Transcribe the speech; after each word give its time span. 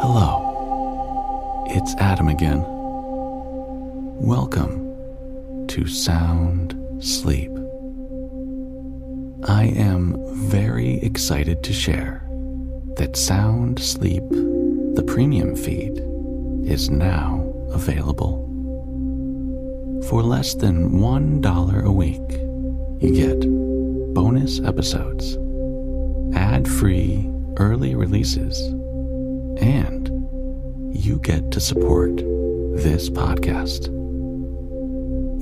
Hello, 0.00 1.66
it's 1.68 1.96
Adam 1.96 2.28
again. 2.28 2.62
Welcome 4.20 5.66
to 5.66 5.88
Sound 5.88 6.78
Sleep. 7.00 7.50
I 9.48 9.64
am 9.76 10.16
very 10.48 10.98
excited 10.98 11.64
to 11.64 11.72
share 11.72 12.24
that 12.96 13.16
Sound 13.16 13.80
Sleep, 13.80 14.22
the 14.30 15.04
premium 15.06 15.56
feed, 15.56 15.98
is 16.70 16.88
now 16.88 17.52
available. 17.70 18.44
For 20.08 20.22
less 20.22 20.54
than 20.54 21.00
$1 21.00 21.84
a 21.84 21.90
week, 21.90 22.20
you 23.02 23.12
get 23.12 23.40
bonus 24.14 24.60
episodes, 24.60 25.36
ad 26.34 26.68
free 26.68 27.30
early 27.58 27.94
releases, 27.94 28.60
and 29.60 30.08
you 30.92 31.18
get 31.20 31.50
to 31.52 31.60
support 31.60 32.16
this 32.16 33.08
podcast. 33.10 33.88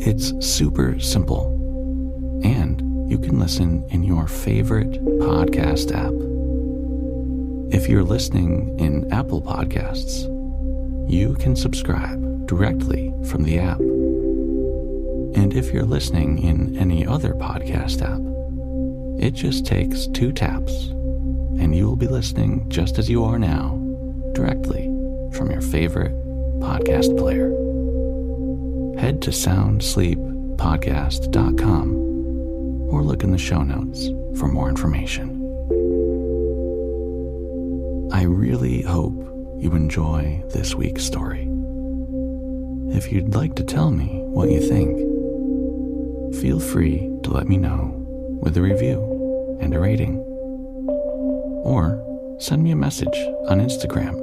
It's 0.01 0.33
super 0.45 0.99
simple, 1.01 2.41
and 2.45 3.11
you 3.11 3.19
can 3.19 3.39
listen 3.39 3.85
in 3.91 4.03
your 4.03 4.27
favorite 4.27 4.93
podcast 5.21 5.93
app. 5.93 6.13
If 7.75 7.89
you're 7.89 8.05
listening 8.05 8.79
in 8.79 9.13
Apple 9.13 9.43
Podcasts, 9.43 10.31
you 11.11 11.35
can 11.35 11.57
subscribe 11.57 12.47
directly 12.47 13.13
from 13.27 13.43
the 13.43 13.59
app. 13.59 13.81
And 15.37 15.55
if 15.55 15.73
you're 15.73 15.85
listening 15.85 16.39
in 16.39 16.77
any 16.79 17.07
other 17.07 17.35
podcast 17.35 18.03
app, 18.03 18.34
it 19.19 19.33
just 19.33 19.65
takes 19.65 20.07
two 20.09 20.33
taps, 20.33 20.89
and 21.59 21.75
you 21.75 21.87
will 21.87 21.97
be 21.97 22.09
listening 22.09 22.69
just 22.69 22.99
as 22.99 23.09
you 23.09 23.25
are 23.25 23.39
now, 23.39 23.81
directly 24.33 24.91
from 25.33 25.51
your 25.51 25.63
favorite 25.63 26.13
podcast 26.61 27.17
player. 27.17 27.49
Head 29.01 29.23
to 29.23 29.31
soundsleeppodcast.com 29.31 31.97
or 32.91 33.03
look 33.03 33.25
in 33.25 33.31
the 33.31 33.39
show 33.39 33.63
notes 33.63 34.11
for 34.39 34.49
more 34.49 34.69
information. 34.69 35.41
I 38.13 38.25
really 38.25 38.83
hope 38.83 39.17
you 39.59 39.75
enjoy 39.75 40.43
this 40.51 40.75
week's 40.75 41.05
story. 41.05 41.49
If 42.91 43.11
you'd 43.11 43.35
like 43.35 43.55
to 43.57 43.65
tell 43.65 43.91
me 43.91 44.21
what 44.27 44.51
you 44.51 44.61
think, 44.61 44.99
feel 46.41 46.61
free 46.61 47.11
to 47.23 47.31
let 47.31 47.49
me 47.49 47.57
know 47.57 47.94
with 48.41 48.57
a 48.57 48.63
review 48.63 49.59
and 49.61 49.75
a 49.75 49.81
rating. 49.81 50.19
Or 51.65 52.37
send 52.39 52.63
me 52.63 52.71
a 52.71 52.77
message 52.77 53.17
on 53.49 53.61
Instagram 53.61 54.15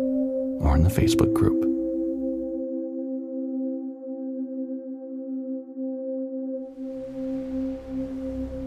or 0.62 0.76
in 0.76 0.84
the 0.84 0.90
Facebook 0.90 1.34
group. 1.34 1.60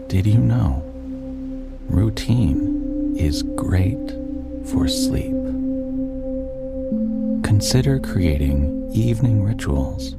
Did 0.09 0.27
you 0.27 0.39
know 0.39 0.81
routine 1.89 3.15
is 3.17 3.43
great 3.43 4.11
for 4.65 4.87
sleep? 4.87 5.33
Consider 7.43 7.99
creating 7.99 8.89
evening 8.93 9.43
rituals 9.43 10.15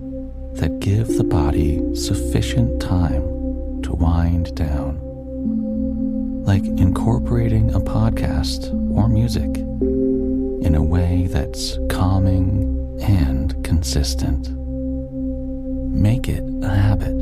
that 0.54 0.80
give 0.80 1.08
the 1.16 1.24
body 1.24 1.94
sufficient 1.94 2.80
time 2.80 3.22
to 3.82 3.92
wind 3.92 4.54
down, 4.54 4.98
like 6.47 6.64
incorporating 6.64 7.75
a 7.75 7.80
podcast 7.80 8.72
or 8.97 9.08
music 9.08 9.56
in 10.64 10.77
a 10.77 10.83
way 10.83 11.27
that's 11.27 11.77
calming 11.91 13.00
and 13.03 13.62
consistent. 13.64 14.48
Make 15.92 16.28
it 16.28 16.44
a 16.62 16.69
habit. 16.69 17.16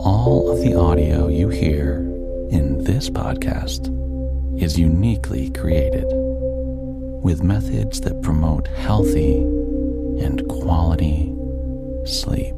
All 0.00 0.50
of 0.50 0.58
the 0.62 0.74
audio 0.74 1.28
you 1.28 1.48
hear 1.48 1.98
in 2.50 2.82
this 2.82 3.08
podcast 3.08 3.86
is 4.60 4.76
uniquely 4.76 5.50
created 5.50 6.06
with 7.22 7.44
methods 7.44 8.00
that 8.00 8.20
promote 8.22 8.66
healthy 8.66 9.36
and 10.24 10.46
quality 10.48 11.32
sleep. 12.04 12.57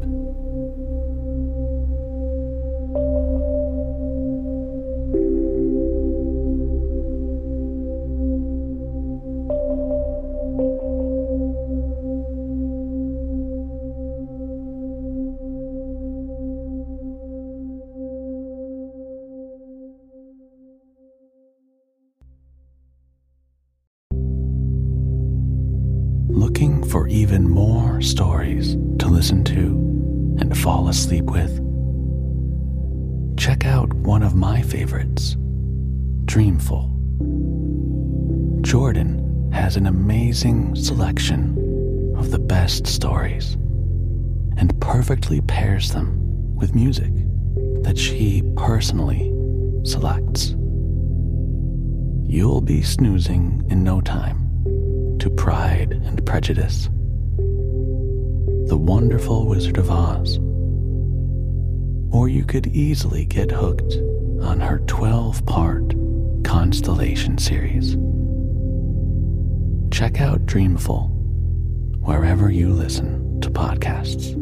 Amazing 40.30 40.76
selection 40.76 42.14
of 42.16 42.30
the 42.30 42.38
best 42.38 42.86
stories 42.86 43.54
and 44.58 44.80
perfectly 44.80 45.40
pairs 45.40 45.90
them 45.90 46.54
with 46.54 46.72
music 46.72 47.10
that 47.82 47.98
she 47.98 48.40
personally 48.56 49.32
selects. 49.84 50.54
You'll 52.32 52.60
be 52.60 52.80
snoozing 52.80 53.66
in 53.70 53.82
no 53.82 54.00
time 54.00 55.18
to 55.18 55.28
Pride 55.30 55.94
and 56.04 56.24
Prejudice, 56.24 56.84
The 58.68 58.78
Wonderful 58.78 59.48
Wizard 59.48 59.78
of 59.78 59.90
Oz, 59.90 60.38
or 62.12 62.28
you 62.28 62.44
could 62.44 62.68
easily 62.68 63.24
get 63.24 63.50
hooked 63.50 63.94
on 64.42 64.60
her 64.60 64.78
12 64.86 65.44
part 65.44 65.92
Constellation 66.44 67.36
series. 67.36 67.96
Check 69.90 70.20
out 70.20 70.46
Dreamful 70.46 71.08
wherever 72.00 72.50
you 72.50 72.70
listen 72.70 73.40
to 73.40 73.50
podcasts. 73.50 74.36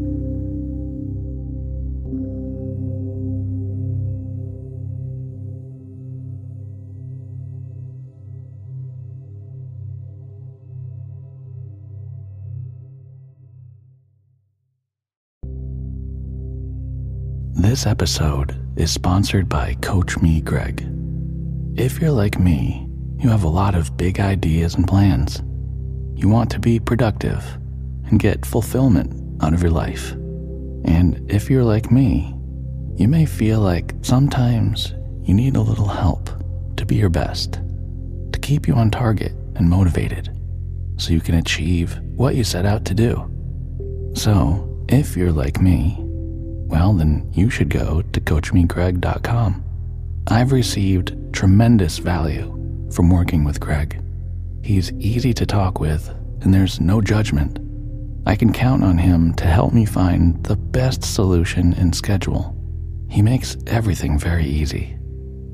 This 17.55 17.87
episode 17.87 18.57
is 18.77 18.93
sponsored 18.93 19.49
by 19.49 19.75
Coach 19.83 20.19
Me 20.19 20.41
Greg. 20.41 20.89
If 21.75 22.01
you're 22.01 22.13
like 22.13 22.39
me, 22.39 22.88
you 23.19 23.29
have 23.29 23.43
a 23.43 23.49
lot 23.49 23.75
of 23.75 23.97
big 23.97 24.21
ideas 24.21 24.77
and 24.77 24.87
plans. 24.87 25.43
You 26.15 26.29
want 26.29 26.51
to 26.51 26.61
be 26.61 26.79
productive 26.79 27.45
and 28.07 28.21
get 28.21 28.47
fulfillment 28.47 29.43
out 29.43 29.55
of 29.55 29.63
your 29.63 29.73
life. 29.73 30.13
And 30.85 31.25
if 31.29 31.51
you're 31.51 31.65
like 31.65 31.91
me, 31.91 32.35
you 32.95 33.09
may 33.09 33.27
feel 33.27 33.61
like 33.61 33.95
sometimes 34.03 34.95
you 35.23 35.35
need 35.35 35.57
a 35.57 35.61
little 35.61 35.89
help 35.89 36.31
to 36.77 36.87
be 36.87 36.95
your 36.95 37.09
best, 37.09 37.55
to 38.33 38.39
keep 38.41 38.69
you 38.69 38.75
on 38.75 38.91
target 38.91 39.33
and 39.57 39.69
motivated 39.69 40.31
so 40.97 41.13
you 41.13 41.21
can 41.21 41.37
achieve 41.37 41.99
what 42.17 42.37
you 42.37 42.45
set 42.45 42.67
out 42.67 42.85
to 42.85 42.95
do. 42.95 43.25
So, 44.15 44.65
if 44.89 45.17
you're 45.17 45.33
like 45.33 45.61
me, 45.61 45.97
well, 46.01 46.93
then 46.93 47.31
you 47.33 47.51
should 47.51 47.69
go 47.69 48.03
to 48.03 48.21
CoachMeGreg.com. 48.21 49.65
I've 50.29 50.53
received 50.53 51.17
tremendous 51.33 51.99
value 51.99 52.58
from 52.93 53.11
working 53.11 53.45
with 53.45 53.61
Greg. 53.61 54.03
He's 54.63 54.93
easy 54.93 55.33
to 55.35 55.47
talk 55.47 55.81
with, 55.81 56.09
and 56.41 56.53
there's 56.53 56.81
no 56.81 57.01
judgment. 57.01 57.59
I 58.27 58.37
can 58.37 58.53
count 58.53 58.85
on 58.85 58.99
him 58.99 59.33
to 59.35 59.47
help 59.47 59.73
me 59.73 59.87
find 59.87 60.43
the 60.45 60.57
best 60.57 61.03
solution 61.03 61.73
and 61.75 61.95
schedule. 61.95 62.55
He 63.09 63.23
makes 63.23 63.57
everything 63.67 64.19
very 64.19 64.45
easy, 64.45 64.99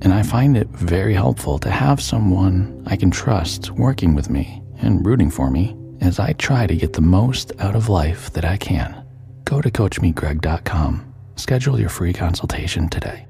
and 0.02 0.12
I 0.12 0.22
find 0.22 0.56
it 0.56 0.68
very 0.70 1.14
helpful 1.14 1.58
to 1.60 1.70
have 1.70 2.02
someone 2.02 2.82
I 2.86 2.96
can 2.96 3.10
trust 3.10 3.70
working 3.70 4.14
with 4.14 4.28
me 4.28 4.62
and 4.78 5.06
rooting 5.06 5.30
for 5.30 5.50
me 5.50 5.76
as 6.00 6.18
I 6.18 6.32
try 6.32 6.66
to 6.66 6.76
get 6.76 6.92
the 6.92 7.00
most 7.00 7.52
out 7.60 7.76
of 7.76 7.88
life 7.88 8.32
that 8.32 8.44
I 8.44 8.56
can. 8.56 9.04
Go 9.44 9.60
to 9.60 9.70
CoachMeGreg.com. 9.70 11.14
Schedule 11.36 11.80
your 11.80 11.88
free 11.88 12.12
consultation 12.12 12.88
today. 12.88 13.26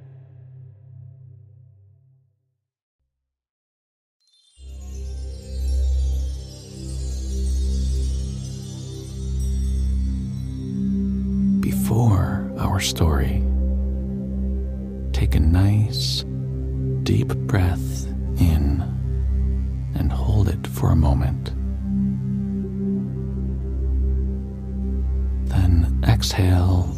Our 11.96 12.80
story, 12.80 13.40
take 15.12 15.36
a 15.36 15.40
nice, 15.40 16.24
deep 17.04 17.28
breath 17.28 18.06
in 18.40 18.82
and 19.94 20.10
hold 20.10 20.48
it 20.48 20.66
for 20.66 20.90
a 20.90 20.96
moment. 20.96 21.52
Then 25.48 26.02
exhale 26.08 26.92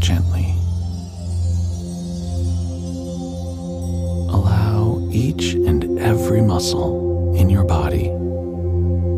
gently. 0.00 0.54
Allow 4.28 5.08
each 5.10 5.54
and 5.54 5.98
every 5.98 6.42
muscle 6.42 7.34
in 7.36 7.48
your 7.48 7.64
body 7.64 8.08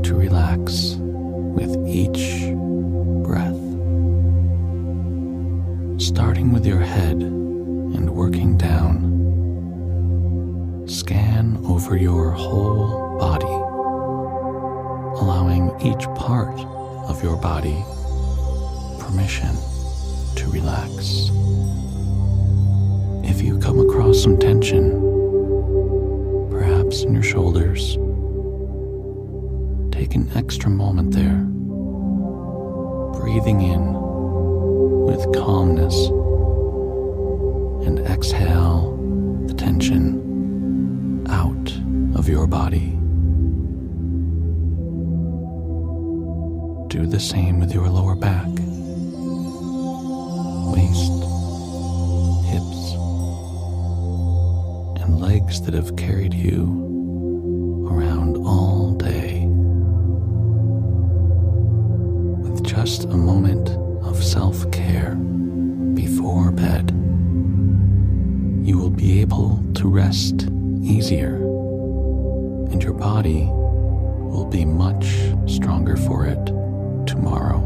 to 0.05 0.15
relax 0.15 0.95
with 0.95 1.77
each 1.89 2.57
Starting 6.19 6.51
with 6.53 6.67
your 6.67 6.81
head 6.81 7.23
and 7.23 8.11
working 8.11 8.59
down, 8.59 8.99
scan 10.89 11.57
over 11.63 11.97
your 11.97 12.33
whole 12.33 13.17
body, 13.21 13.47
allowing 15.23 15.71
each 15.81 16.09
part 16.17 16.59
of 17.09 17.23
your 17.23 17.37
body 17.37 17.85
permission 18.99 19.55
to 20.35 20.51
relax. 20.51 21.31
If 23.23 23.41
you 23.41 23.57
come 23.61 23.79
across 23.79 24.21
some 24.21 24.41
tension, 24.41 24.91
perhaps 26.51 27.05
in 27.05 27.15
your 27.15 27.23
shoulders, 27.23 27.95
take 29.93 30.17
an 30.17 30.29
extra 30.35 30.69
moment 30.69 31.15
there, 31.15 31.45
breathing 33.21 33.61
in 33.61 34.08
with 35.09 35.33
calmness 35.35 36.09
and 37.87 37.99
exhale 38.01 38.95
the 39.47 39.55
tension 39.55 41.25
out 41.31 41.73
of 42.15 42.29
your 42.29 42.47
body. 42.47 42.91
Do 46.95 47.07
the 47.07 47.19
same 47.19 47.59
with 47.59 47.73
your 47.73 47.89
lower 47.89 48.17
back, 48.17 48.51
waist, 50.77 51.25
hips, 52.53 52.93
and 55.03 55.19
legs 55.23 55.63
that 55.63 55.73
have 55.73 55.97
carried 55.97 56.35
you 56.35 57.89
around 57.91 58.37
all 58.37 58.93
day. 58.93 59.47
With 62.43 62.63
just 62.63 63.05
a 63.05 63.17
moment 63.17 63.88
of 64.19 64.25
self 64.25 64.69
care 64.73 65.15
before 65.95 66.51
bed, 66.51 66.91
you 68.67 68.77
will 68.77 68.91
be 68.91 69.21
able 69.21 69.63
to 69.75 69.89
rest 69.89 70.49
easier, 70.83 71.37
and 72.73 72.83
your 72.83 72.95
body 72.95 73.45
will 73.45 74.47
be 74.51 74.65
much 74.65 75.07
stronger 75.47 75.97
for 75.97 76.27
it 76.27 76.47
tomorrow. 77.07 77.61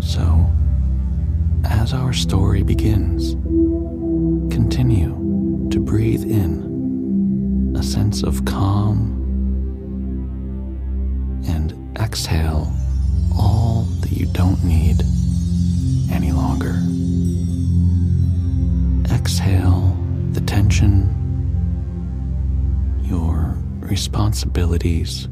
So, 0.00 0.46
as 1.64 1.92
our 1.92 2.12
story 2.12 2.62
begins, 2.62 3.32
continue 4.54 5.68
to 5.70 5.80
breathe 5.80 6.22
in 6.22 7.74
a 7.76 7.82
sense 7.82 8.22
of 8.22 8.44
calm 8.44 9.16
and 11.48 11.74
exhale 11.98 12.57
don't 14.58 14.68
need 14.68 15.02
any 16.10 16.32
longer. 16.32 16.74
Exhale 19.14 19.96
the 20.32 20.40
tension, 20.40 21.14
your 23.04 23.56
responsibilities, 23.80 25.28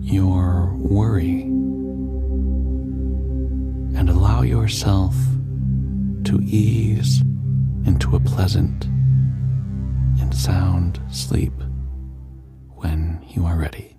your 0.00 0.72
worry, 0.76 1.42
and 3.98 4.08
allow 4.10 4.42
yourself 4.42 5.14
to 6.24 6.40
ease 6.42 7.22
into 7.86 8.16
a 8.16 8.20
pleasant 8.20 8.86
and 10.20 10.34
sound 10.34 11.00
sleep 11.10 11.52
when 12.76 13.24
you 13.28 13.44
are 13.44 13.56
ready. 13.56 13.93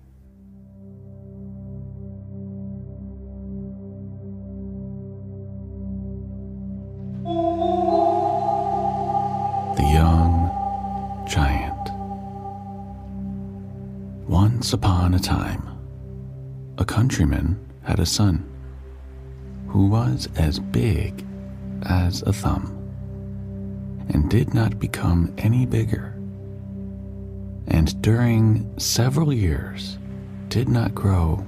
The 9.76 9.82
Young 9.82 11.26
Giant. 11.28 11.90
Once 14.26 14.72
upon 14.72 15.12
a 15.12 15.18
time, 15.18 15.68
a 16.78 16.84
countryman 16.84 17.58
had 17.82 18.00
a 18.00 18.06
son 18.06 18.48
who 19.68 19.88
was 19.88 20.30
as 20.36 20.58
big 20.58 21.26
as 21.82 22.22
a 22.22 22.32
thumb 22.32 22.72
and 24.08 24.30
did 24.30 24.54
not 24.54 24.78
become 24.78 25.34
any 25.36 25.66
bigger, 25.66 26.14
and 27.68 28.00
during 28.00 28.72
several 28.78 29.30
years 29.30 29.98
did 30.48 30.70
not 30.70 30.94
grow 30.94 31.44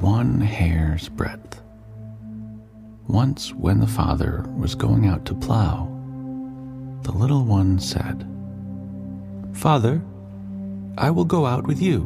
one 0.00 0.40
hair's 0.40 1.08
breadth. 1.08 1.60
Once, 3.06 3.54
when 3.54 3.78
the 3.78 3.86
father 3.86 4.44
was 4.56 4.74
going 4.74 5.06
out 5.06 5.24
to 5.26 5.34
plow, 5.34 5.94
the 7.08 7.16
little 7.16 7.42
one 7.42 7.78
said, 7.78 8.26
Father, 9.54 10.02
I 10.98 11.10
will 11.10 11.24
go 11.24 11.46
out 11.46 11.66
with 11.66 11.80
you. 11.80 12.00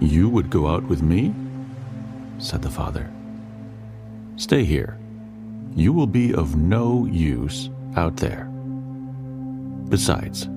You 0.00 0.28
would 0.28 0.50
go 0.50 0.66
out 0.66 0.82
with 0.82 1.02
me? 1.02 1.32
said 2.38 2.62
the 2.62 2.68
father. 2.68 3.08
Stay 4.34 4.64
here. 4.64 4.98
You 5.76 5.92
will 5.92 6.08
be 6.08 6.34
of 6.34 6.56
no 6.56 7.06
use 7.06 7.70
out 7.94 8.16
there. 8.16 8.46
Besides, 9.88 10.48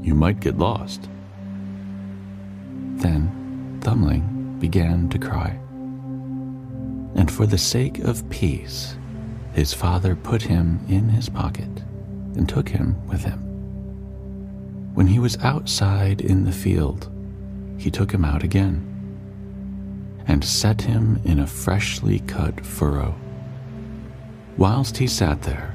you 0.00 0.14
might 0.14 0.40
get 0.40 0.56
lost. 0.56 1.10
Then 2.96 3.78
Thumbling 3.82 4.56
began 4.60 5.10
to 5.10 5.18
cry. 5.18 5.50
And 7.16 7.30
for 7.30 7.44
the 7.44 7.58
sake 7.58 7.98
of 7.98 8.30
peace, 8.30 8.96
his 9.52 9.74
father 9.74 10.16
put 10.16 10.40
him 10.40 10.80
in 10.88 11.10
his 11.10 11.28
pocket 11.28 11.84
and 12.36 12.48
took 12.48 12.68
him 12.68 12.96
with 13.08 13.24
him. 13.24 13.40
When 14.94 15.06
he 15.06 15.18
was 15.18 15.36
outside 15.38 16.20
in 16.20 16.44
the 16.44 16.52
field, 16.52 17.10
he 17.78 17.90
took 17.90 18.12
him 18.12 18.24
out 18.24 18.42
again 18.42 18.90
and 20.26 20.44
set 20.44 20.80
him 20.80 21.20
in 21.24 21.40
a 21.40 21.46
freshly 21.46 22.20
cut 22.20 22.64
furrow. 22.64 23.14
Whilst 24.56 24.96
he 24.96 25.06
sat 25.06 25.42
there, 25.42 25.74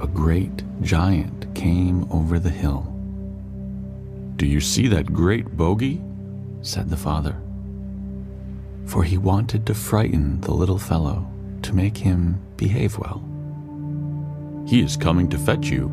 a 0.00 0.06
great 0.06 0.62
giant 0.82 1.54
came 1.54 2.10
over 2.10 2.38
the 2.38 2.50
hill. 2.50 2.88
Do 4.36 4.46
you 4.46 4.60
see 4.60 4.88
that 4.88 5.12
great 5.12 5.56
bogey? 5.56 6.02
said 6.62 6.90
the 6.90 6.96
father. 6.96 7.36
For 8.86 9.04
he 9.04 9.18
wanted 9.18 9.66
to 9.66 9.74
frighten 9.74 10.40
the 10.40 10.52
little 10.52 10.78
fellow 10.78 11.26
to 11.62 11.74
make 11.74 11.96
him 11.96 12.40
behave 12.56 12.98
well. 12.98 13.31
He 14.72 14.80
is 14.80 14.96
coming 14.96 15.28
to 15.28 15.36
fetch 15.36 15.68
you. 15.68 15.90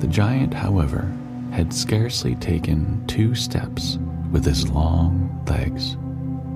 The 0.00 0.06
giant, 0.06 0.52
however, 0.52 1.10
had 1.50 1.72
scarcely 1.72 2.34
taken 2.34 3.06
two 3.06 3.34
steps 3.34 3.96
with 4.30 4.44
his 4.44 4.68
long 4.68 5.42
legs 5.48 5.96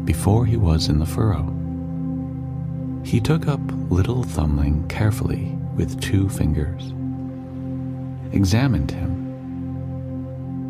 before 0.05 0.45
he 0.45 0.59
was 0.59 0.91
in 0.91 0.99
the 0.99 1.07
furrow. 1.07 1.51
He 3.07 3.21
took 3.21 3.49
up 3.49 3.63
little 3.89 4.23
Thumbling 4.23 4.87
carefully 4.87 5.57
with 5.77 5.99
two 6.03 6.29
fingers, 6.29 6.93
examined 8.35 8.91
him, 8.91 9.15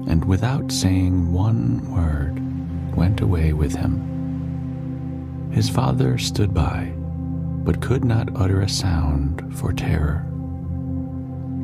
and 0.09 0.25
without 0.25 0.71
saying 0.71 1.33
one 1.33 1.81
word, 1.91 2.97
went 2.97 3.23
away 3.23 3.53
with 3.53 3.75
him. 3.75 5.51
His 5.51 5.69
father 5.69 6.17
stood 6.17 6.55
by, 6.55 6.93
but 7.67 7.83
could 7.83 8.05
not 8.05 8.29
utter 8.37 8.61
a 8.61 8.69
sound 8.69 9.45
for 9.59 9.73
terror. 9.73 10.25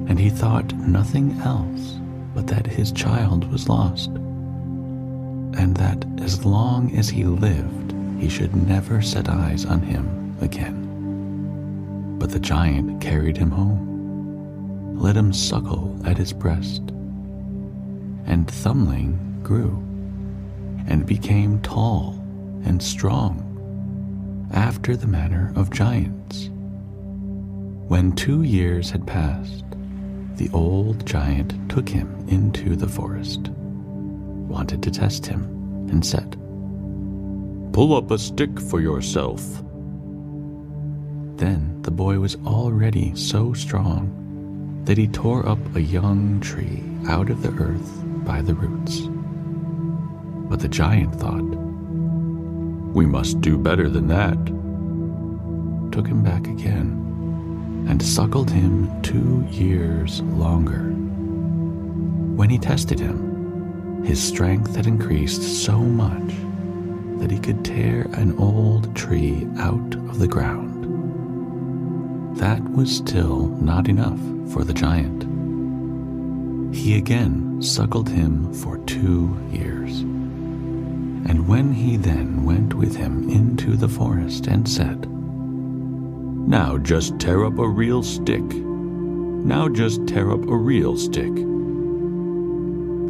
And 0.09 0.19
he 0.19 0.31
thought 0.31 0.75
nothing 0.75 1.41
else 1.43 2.01
but 2.35 2.49
that 2.49 2.67
his 2.67 2.91
child 2.91 3.51
was 3.53 3.69
lost, 3.69 4.09
and 4.09 5.77
that 5.77 6.05
as 6.21 6.45
long 6.45 6.93
as 6.97 7.09
he 7.09 7.25
lived, 7.25 7.95
he 8.19 8.29
should 8.29 8.55
never 8.67 9.01
set 9.01 9.29
eyes 9.29 9.65
on 9.65 9.81
him 9.81 10.37
again. 10.41 12.17
But 12.19 12.31
the 12.31 12.41
giant 12.41 13.01
carried 13.01 13.37
him 13.37 13.53
home, 13.53 14.99
let 14.99 15.17
him 15.17 15.33
suckle 15.33 15.97
at 16.05 16.19
his 16.19 16.33
breast, 16.33 16.83
and 18.27 18.51
Thumbling 18.51 19.41
grew 19.45 19.77
and 20.89 21.07
became 21.07 21.61
tall 21.61 22.15
and 22.65 22.83
strong 22.83 23.42
after 24.53 24.97
the 24.97 25.07
manner 25.07 25.53
of 25.57 25.71
giants. 25.71 26.51
When 27.89 28.13
two 28.13 28.43
years 28.43 28.91
had 28.91 29.07
passed, 29.07 29.65
the 30.37 30.51
old 30.53 31.05
giant 31.07 31.71
took 31.71 31.89
him 31.89 32.27
into 32.29 32.77
the 32.77 32.89
forest, 32.89 33.49
wanted 33.49 34.83
to 34.83 34.91
test 34.91 35.27
him, 35.27 35.43
and 35.91 36.05
said, 36.05 36.39
Pull 37.73 37.95
up 37.95 38.11
a 38.11 38.19
stick 38.19 38.61
for 38.61 38.81
yourself. 38.81 39.43
Then 41.37 41.81
the 41.83 41.91
boy 41.91 42.19
was 42.19 42.37
already 42.47 43.15
so 43.17 43.53
strong 43.53 44.83
that 44.85 44.99
he 44.99 45.09
tore 45.09 45.49
up 45.49 45.59
a 45.75 45.81
young 45.81 46.41
tree 46.41 46.83
out 47.09 47.31
of 47.31 47.43
the 47.43 47.53
earth 47.63 48.03
by 48.25 48.43
the 48.43 48.55
roots. 48.55 49.03
But 50.49 50.61
the 50.61 50.69
giant 50.69 51.15
thought, 51.15 51.62
We 52.93 53.07
must 53.07 53.41
do 53.41 53.57
better 53.57 53.89
than 53.89 54.09
that. 54.09 54.37
Took 55.93 56.07
him 56.07 56.23
back 56.23 56.47
again 56.47 57.87
and 57.89 58.03
suckled 58.03 58.51
him 58.51 59.03
two 59.03 59.47
years 59.51 60.21
longer. 60.23 60.91
When 62.37 62.51
he 62.51 62.59
tested 62.59 63.01
him, 63.01 64.05
his 64.05 64.23
strength 64.23 64.77
had 64.77 64.87
increased 64.87 65.43
so 65.65 65.79
much 65.79 66.35
that 67.19 67.31
he 67.31 67.39
could 67.39 67.65
tear 67.65 68.03
an 68.13 68.37
old 68.39 68.95
tree 68.95 69.47
out 69.59 69.95
of 69.95 70.19
the 70.19 70.29
ground. 70.29 70.71
That 72.39 72.63
was 72.73 72.95
still 72.95 73.47
not 73.47 73.89
enough 73.89 74.21
for 74.53 74.65
the 74.65 74.75
giant. 74.75 75.23
He 76.75 76.97
again 76.97 77.63
suckled 77.63 78.09
him 78.09 78.53
for 78.53 78.79
two 78.79 79.39
years. 79.51 80.05
And 81.27 81.47
when 81.49 81.73
he 81.73 81.97
then 81.97 82.45
went 82.45 82.75
with 82.75 82.97
him 82.97 83.29
into 83.31 83.77
the 83.77 83.89
forest 83.89 84.47
and 84.47 84.69
said, 84.69 85.09
Now 85.09 86.79
just 86.79 87.19
tear 87.19 87.45
up 87.45 87.59
a 87.59 87.69
real 87.69 88.03
stick. 88.03 88.43
Now 88.43 89.69
just 89.69 90.07
tear 90.07 90.31
up 90.31 90.45
a 90.47 90.57
real 90.57 90.97
stick. 90.97 91.35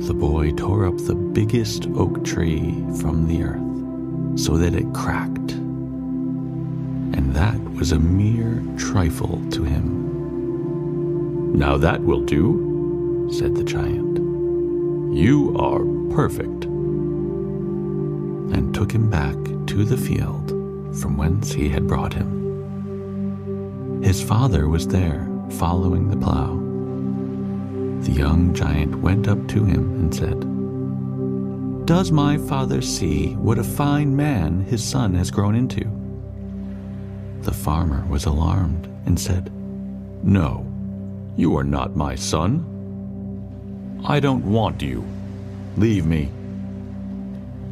The 0.07 0.15
boy 0.15 0.53
tore 0.53 0.87
up 0.87 0.99
the 0.99 1.15
biggest 1.15 1.87
oak 1.95 2.25
tree 2.25 2.85
from 3.01 3.29
the 3.29 3.45
earth 3.45 4.39
so 4.39 4.57
that 4.57 4.75
it 4.75 4.93
cracked. 4.93 5.53
And 5.53 7.35
that 7.35 7.61
was 7.75 7.93
a 7.93 7.99
mere 7.99 8.63
trifle 8.77 9.41
to 9.51 9.63
him. 9.65 11.59
Now 11.59 11.77
that 11.77 12.01
will 12.01 12.23
do, 12.23 13.29
said 13.33 13.55
the 13.55 13.65
giant. 13.65 14.19
You 15.15 15.55
are 15.59 15.85
perfect. 16.15 16.72
And 18.53 18.75
took 18.75 18.93
him 18.93 19.11
back 19.11 19.35
to 19.69 19.85
the 19.85 19.97
field 19.97 20.51
from 21.01 21.17
whence 21.17 21.53
he 21.53 21.69
had 21.69 21.87
brought 21.89 22.13
him. 22.13 24.03
His 24.03 24.23
father 24.23 24.69
was 24.69 24.87
there, 24.87 25.29
following 25.53 26.09
the 26.09 26.17
plow. 26.17 26.59
The 28.05 28.13
young 28.13 28.53
giant 28.53 28.97
went 28.97 29.29
up 29.29 29.47
to 29.49 29.65
him 29.65 29.93
and 29.95 30.15
said, 30.15 30.41
Does 31.87 32.13
my 32.13 32.37
father 32.37 32.83
see 32.83 33.35
what 33.37 33.59
a 33.59 33.65
fine 33.65 34.15
man 34.15 34.63
his 34.63 34.85
son 34.85 35.15
has 35.15 35.31
grown 35.31 35.55
into? 35.55 35.85
The 37.43 37.55
farmer 37.55 38.05
was 38.07 38.25
alarmed 38.27 38.87
and 39.07 39.19
said, 39.19 39.53
No, 40.23 40.67
you 41.37 41.57
are 41.57 41.65
not 41.65 41.97
my 41.97 42.15
son. 42.15 42.69
I 44.05 44.21
don't 44.21 44.45
want 44.45 44.83
you. 44.83 45.05
Leave 45.77 46.07
me. 46.07 46.31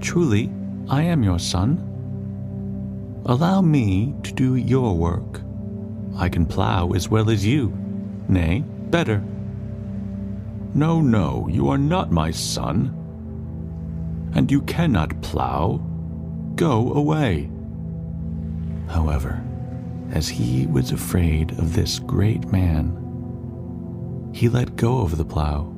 Truly, 0.01 0.51
I 0.91 1.03
am 1.03 1.23
your 1.23 1.39
son. 1.39 1.79
Allow 3.25 3.61
me 3.61 4.13
to 4.25 4.33
do 4.33 4.57
your 4.57 4.97
work. 4.97 5.41
I 6.17 6.29
can 6.29 6.45
plow 6.45 6.91
as 6.91 7.09
well 7.09 7.31
as 7.31 7.47
you, 7.47 7.73
nay, 8.29 8.65
better. 8.91 9.23
No, 10.75 11.01
no, 11.01 11.47
you 11.49 11.69
are 11.69 11.79
not 11.79 12.11
my 12.11 12.33
son. 12.33 12.93
And 14.35 14.51
you 14.51 14.63
cannot 14.63 15.23
plow. 15.23 15.81
Go 16.57 16.93
away. 16.95 17.49
However, 18.89 19.41
as 20.11 20.29
he 20.29 20.67
was 20.67 20.91
afraid 20.91 21.53
of 21.53 21.73
this 21.73 22.01
great 22.01 22.51
man, 22.51 22.97
he 24.35 24.49
let 24.49 24.75
go 24.75 25.03
of 25.03 25.17
the 25.17 25.25
plow 25.25 25.73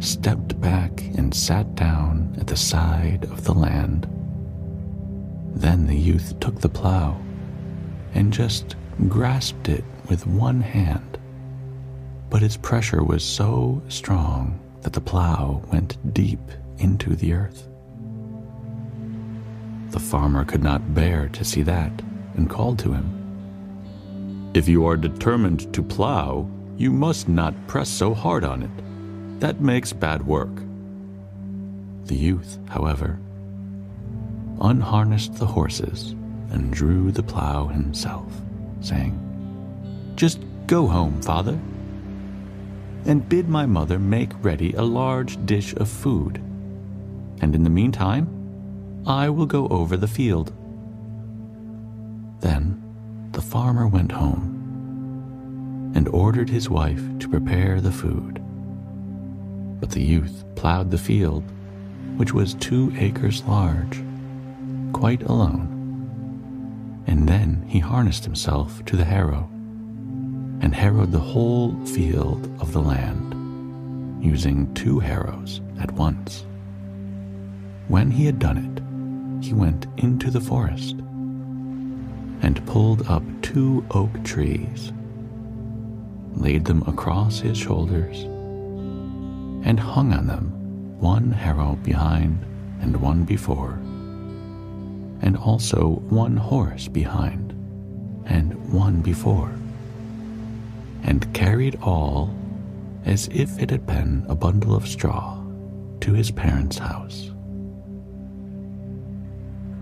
stepped 0.00 0.60
back 0.60 1.02
and 1.16 1.34
sat 1.34 1.74
down 1.74 2.34
at 2.38 2.46
the 2.46 2.56
side 2.56 3.24
of 3.24 3.44
the 3.44 3.54
land. 3.54 4.06
Then 5.54 5.86
the 5.86 5.96
youth 5.96 6.38
took 6.40 6.60
the 6.60 6.68
plow 6.68 7.20
and 8.14 8.32
just 8.32 8.76
grasped 9.08 9.68
it 9.68 9.84
with 10.08 10.26
one 10.26 10.60
hand. 10.60 11.18
But 12.30 12.42
its 12.42 12.56
pressure 12.56 13.02
was 13.02 13.24
so 13.24 13.82
strong 13.88 14.60
that 14.82 14.92
the 14.92 15.00
plow 15.00 15.62
went 15.72 16.14
deep 16.14 16.40
into 16.78 17.14
the 17.14 17.32
earth. 17.32 17.68
The 19.90 20.00
farmer 20.00 20.44
could 20.44 20.62
not 20.62 20.94
bear 20.94 21.28
to 21.28 21.44
see 21.44 21.62
that 21.62 21.92
and 22.36 22.50
called 22.50 22.78
to 22.80 22.92
him. 22.92 24.50
If 24.54 24.68
you 24.68 24.86
are 24.86 24.96
determined 24.96 25.72
to 25.72 25.82
plow, 25.82 26.48
you 26.76 26.90
must 26.90 27.28
not 27.28 27.54
press 27.68 27.88
so 27.88 28.12
hard 28.12 28.44
on 28.44 28.62
it 28.62 28.83
that 29.44 29.60
makes 29.60 29.92
bad 29.92 30.26
work. 30.26 30.56
The 32.06 32.16
youth, 32.16 32.58
however, 32.66 33.18
unharnessed 34.58 35.34
the 35.34 35.44
horses 35.44 36.12
and 36.48 36.72
drew 36.72 37.12
the 37.12 37.22
plow 37.22 37.66
himself, 37.66 38.32
saying, 38.80 39.12
Just 40.16 40.40
go 40.66 40.86
home, 40.86 41.20
father, 41.20 41.60
and 43.04 43.28
bid 43.28 43.46
my 43.46 43.66
mother 43.66 43.98
make 43.98 44.30
ready 44.42 44.72
a 44.72 44.82
large 44.82 45.36
dish 45.44 45.74
of 45.74 45.90
food, 45.90 46.38
and 47.42 47.54
in 47.54 47.64
the 47.64 47.68
meantime, 47.68 48.26
I 49.06 49.28
will 49.28 49.44
go 49.44 49.68
over 49.68 49.98
the 49.98 50.08
field. 50.08 50.54
Then 52.40 52.82
the 53.32 53.42
farmer 53.42 53.86
went 53.86 54.12
home 54.12 55.92
and 55.94 56.08
ordered 56.08 56.48
his 56.48 56.70
wife 56.70 57.02
to 57.18 57.28
prepare 57.28 57.82
the 57.82 57.92
food. 57.92 58.40
But 59.84 59.90
the 59.90 60.02
youth 60.02 60.46
plowed 60.54 60.90
the 60.90 60.96
field, 60.96 61.44
which 62.16 62.32
was 62.32 62.54
two 62.54 62.90
acres 62.96 63.44
large, 63.44 64.02
quite 64.94 65.22
alone. 65.24 67.04
And 67.06 67.28
then 67.28 67.66
he 67.68 67.80
harnessed 67.80 68.24
himself 68.24 68.82
to 68.86 68.96
the 68.96 69.04
harrow 69.04 69.46
and 70.62 70.74
harrowed 70.74 71.12
the 71.12 71.18
whole 71.18 71.76
field 71.84 72.50
of 72.62 72.72
the 72.72 72.80
land, 72.80 74.24
using 74.24 74.72
two 74.72 75.00
harrows 75.00 75.60
at 75.78 75.92
once. 75.92 76.46
When 77.88 78.10
he 78.10 78.24
had 78.24 78.38
done 78.38 78.56
it, 78.56 79.44
he 79.46 79.52
went 79.52 79.86
into 79.98 80.30
the 80.30 80.40
forest 80.40 80.96
and 82.40 82.64
pulled 82.64 83.06
up 83.06 83.22
two 83.42 83.84
oak 83.90 84.24
trees, 84.24 84.94
laid 86.32 86.64
them 86.64 86.82
across 86.86 87.40
his 87.40 87.58
shoulders, 87.58 88.26
and 89.64 89.80
hung 89.80 90.12
on 90.12 90.26
them, 90.26 90.50
one 91.00 91.32
harrow 91.32 91.76
behind 91.82 92.44
and 92.80 93.00
one 93.00 93.24
before, 93.24 93.72
and 95.22 95.36
also 95.36 96.02
one 96.10 96.36
horse 96.36 96.86
behind 96.86 97.52
and 98.26 98.54
one 98.72 99.00
before, 99.00 99.52
and 101.02 101.32
carried 101.34 101.76
all 101.82 102.34
as 103.04 103.28
if 103.28 103.58
it 103.58 103.70
had 103.70 103.86
been 103.86 104.24
a 104.28 104.34
bundle 104.34 104.74
of 104.74 104.86
straw 104.86 105.42
to 106.00 106.12
his 106.12 106.30
parents' 106.30 106.78
house. 106.78 107.30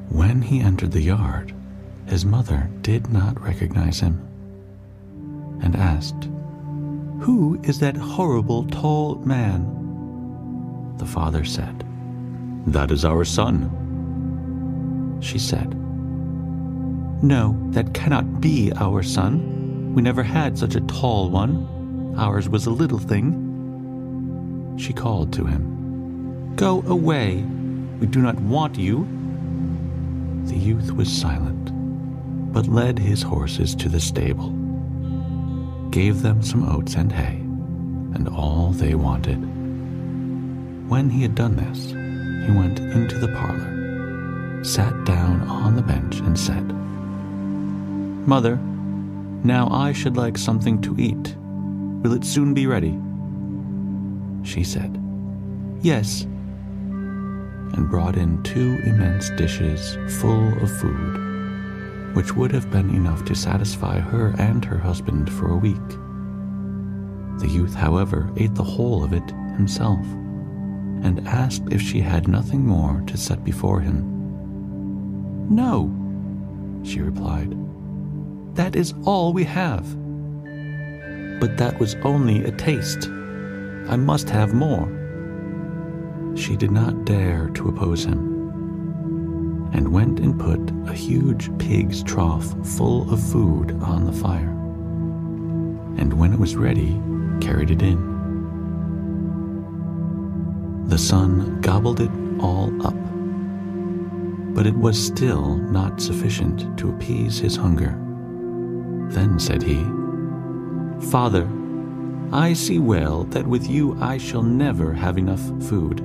When 0.08 0.42
he 0.42 0.60
entered 0.60 0.92
the 0.92 1.02
yard, 1.02 1.54
his 2.06 2.24
mother 2.24 2.68
did 2.82 3.12
not 3.12 3.40
recognize 3.40 4.00
him 4.00 4.28
and 5.62 5.74
asked, 5.74 6.28
who 7.22 7.56
is 7.62 7.78
that 7.78 7.96
horrible 7.96 8.64
tall 8.64 9.14
man? 9.24 9.62
The 10.96 11.06
father 11.06 11.44
said, 11.44 11.84
That 12.66 12.90
is 12.90 13.04
our 13.04 13.24
son. 13.24 13.70
She 15.22 15.38
said, 15.38 15.72
No, 17.22 17.56
that 17.70 17.94
cannot 17.94 18.40
be 18.40 18.72
our 18.72 19.04
son. 19.04 19.94
We 19.94 20.02
never 20.02 20.24
had 20.24 20.58
such 20.58 20.74
a 20.74 20.80
tall 20.80 21.30
one. 21.30 22.14
Ours 22.18 22.48
was 22.48 22.66
a 22.66 22.70
little 22.70 22.98
thing. 22.98 24.74
She 24.76 24.92
called 24.92 25.32
to 25.34 25.44
him, 25.44 26.56
Go 26.56 26.82
away. 26.88 27.44
We 28.00 28.08
do 28.08 28.20
not 28.20 28.40
want 28.40 28.76
you. 28.76 29.06
The 30.46 30.56
youth 30.56 30.90
was 30.90 31.12
silent, 31.12 31.70
but 32.52 32.66
led 32.66 32.98
his 32.98 33.22
horses 33.22 33.76
to 33.76 33.88
the 33.88 34.00
stable 34.00 34.61
gave 35.92 36.22
them 36.22 36.42
some 36.42 36.68
oats 36.68 36.96
and 36.96 37.12
hay, 37.12 37.36
and 38.16 38.28
all 38.28 38.72
they 38.72 38.96
wanted. 38.96 39.38
When 40.88 41.08
he 41.08 41.22
had 41.22 41.36
done 41.36 41.54
this, 41.54 41.92
he 42.46 42.58
went 42.58 42.80
into 42.80 43.18
the 43.18 43.28
parlor 43.28 43.72
sat 44.62 45.04
down 45.04 45.40
on 45.48 45.74
the 45.74 45.82
bench 45.82 46.20
and 46.20 46.38
said, 46.38 46.62
Mother, 48.28 48.56
now 49.44 49.68
I 49.70 49.92
should 49.92 50.16
like 50.16 50.38
something 50.38 50.80
to 50.82 50.96
eat. 50.98 51.36
Will 52.02 52.12
it 52.12 52.24
soon 52.24 52.54
be 52.54 52.66
ready? 52.66 52.98
She 54.48 54.62
said, 54.62 55.00
Yes, 55.80 56.22
and 56.22 57.90
brought 57.90 58.16
in 58.16 58.42
two 58.44 58.78
immense 58.84 59.30
dishes 59.30 59.96
full 60.20 60.52
of 60.62 60.70
food, 60.78 61.31
which 62.14 62.34
would 62.34 62.52
have 62.52 62.70
been 62.70 62.90
enough 62.90 63.24
to 63.24 63.34
satisfy 63.34 63.98
her 63.98 64.34
and 64.38 64.64
her 64.64 64.78
husband 64.78 65.32
for 65.32 65.50
a 65.50 65.56
week. 65.56 65.88
The 67.38 67.48
youth, 67.48 67.74
however, 67.74 68.30
ate 68.36 68.54
the 68.54 68.62
whole 68.62 69.02
of 69.02 69.12
it 69.12 69.30
himself, 69.56 70.04
and 71.02 71.26
asked 71.26 71.64
if 71.70 71.80
she 71.80 72.00
had 72.00 72.28
nothing 72.28 72.66
more 72.66 73.02
to 73.06 73.16
set 73.16 73.42
before 73.44 73.80
him. 73.80 74.08
No, 75.48 75.90
she 76.84 77.00
replied. 77.00 77.56
That 78.54 78.76
is 78.76 78.94
all 79.04 79.32
we 79.32 79.44
have. 79.44 79.84
But 81.40 81.56
that 81.56 81.78
was 81.80 81.96
only 82.04 82.44
a 82.44 82.52
taste. 82.52 83.08
I 83.88 83.96
must 83.96 84.30
have 84.30 84.54
more. 84.54 84.86
She 86.36 86.56
did 86.56 86.70
not 86.70 87.04
dare 87.04 87.48
to 87.48 87.68
oppose 87.68 88.04
him, 88.04 88.31
and 89.72 89.92
went 89.92 90.20
and 90.20 90.38
put 90.38 90.60
a 90.90 90.94
huge 90.94 91.56
pig's 91.58 92.02
trough 92.02 92.54
full 92.76 93.10
of 93.12 93.22
food 93.22 93.72
on 93.82 94.04
the 94.04 94.12
fire, 94.12 94.50
and 95.98 96.12
when 96.12 96.32
it 96.32 96.38
was 96.38 96.56
ready, 96.56 97.00
carried 97.40 97.70
it 97.70 97.82
in. 97.82 98.10
The 100.86 100.98
son 100.98 101.60
gobbled 101.60 102.00
it 102.00 102.10
all 102.38 102.70
up, 102.86 102.96
but 104.54 104.66
it 104.66 104.76
was 104.76 105.02
still 105.02 105.56
not 105.56 106.00
sufficient 106.00 106.78
to 106.78 106.90
appease 106.90 107.38
his 107.38 107.56
hunger. 107.56 107.98
Then 109.10 109.38
said 109.38 109.62
he, 109.62 109.82
Father, 111.10 111.48
I 112.30 112.52
see 112.52 112.78
well 112.78 113.24
that 113.24 113.46
with 113.46 113.68
you 113.68 113.96
I 114.00 114.18
shall 114.18 114.42
never 114.42 114.92
have 114.92 115.18
enough 115.18 115.42
food. 115.68 116.02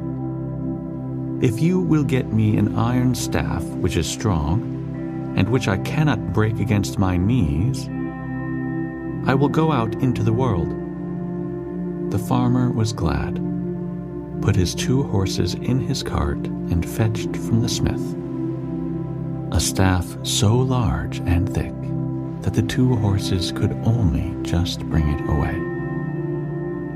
If 1.40 1.62
you 1.62 1.80
will 1.80 2.04
get 2.04 2.34
me 2.34 2.58
an 2.58 2.76
iron 2.76 3.14
staff 3.14 3.64
which 3.64 3.96
is 3.96 4.10
strong, 4.10 5.34
and 5.38 5.48
which 5.50 5.68
I 5.68 5.78
cannot 5.78 6.34
break 6.34 6.60
against 6.60 6.98
my 6.98 7.16
knees, 7.16 7.88
I 9.28 9.36
will 9.36 9.50
go 9.50 9.72
out 9.72 9.94
into 10.02 10.24
the 10.24 10.34
world. 10.34 10.70
The 12.12 12.18
farmer 12.18 12.72
was 12.72 12.92
glad, 12.92 13.36
put 14.42 14.56
his 14.56 14.74
two 14.74 15.04
horses 15.04 15.54
in 15.54 15.80
his 15.80 16.02
cart, 16.02 16.40
and 16.40 16.88
fetched 16.88 17.36
from 17.36 17.62
the 17.62 17.70
smith 17.70 18.16
a 19.52 19.60
staff 19.60 20.06
so 20.24 20.56
large 20.56 21.20
and 21.20 21.48
thick 21.52 21.74
that 22.42 22.54
the 22.54 22.62
two 22.62 22.96
horses 22.98 23.52
could 23.52 23.72
only 23.86 24.36
just 24.44 24.82
bring 24.82 25.08
it 25.08 25.22
away. 25.30 25.54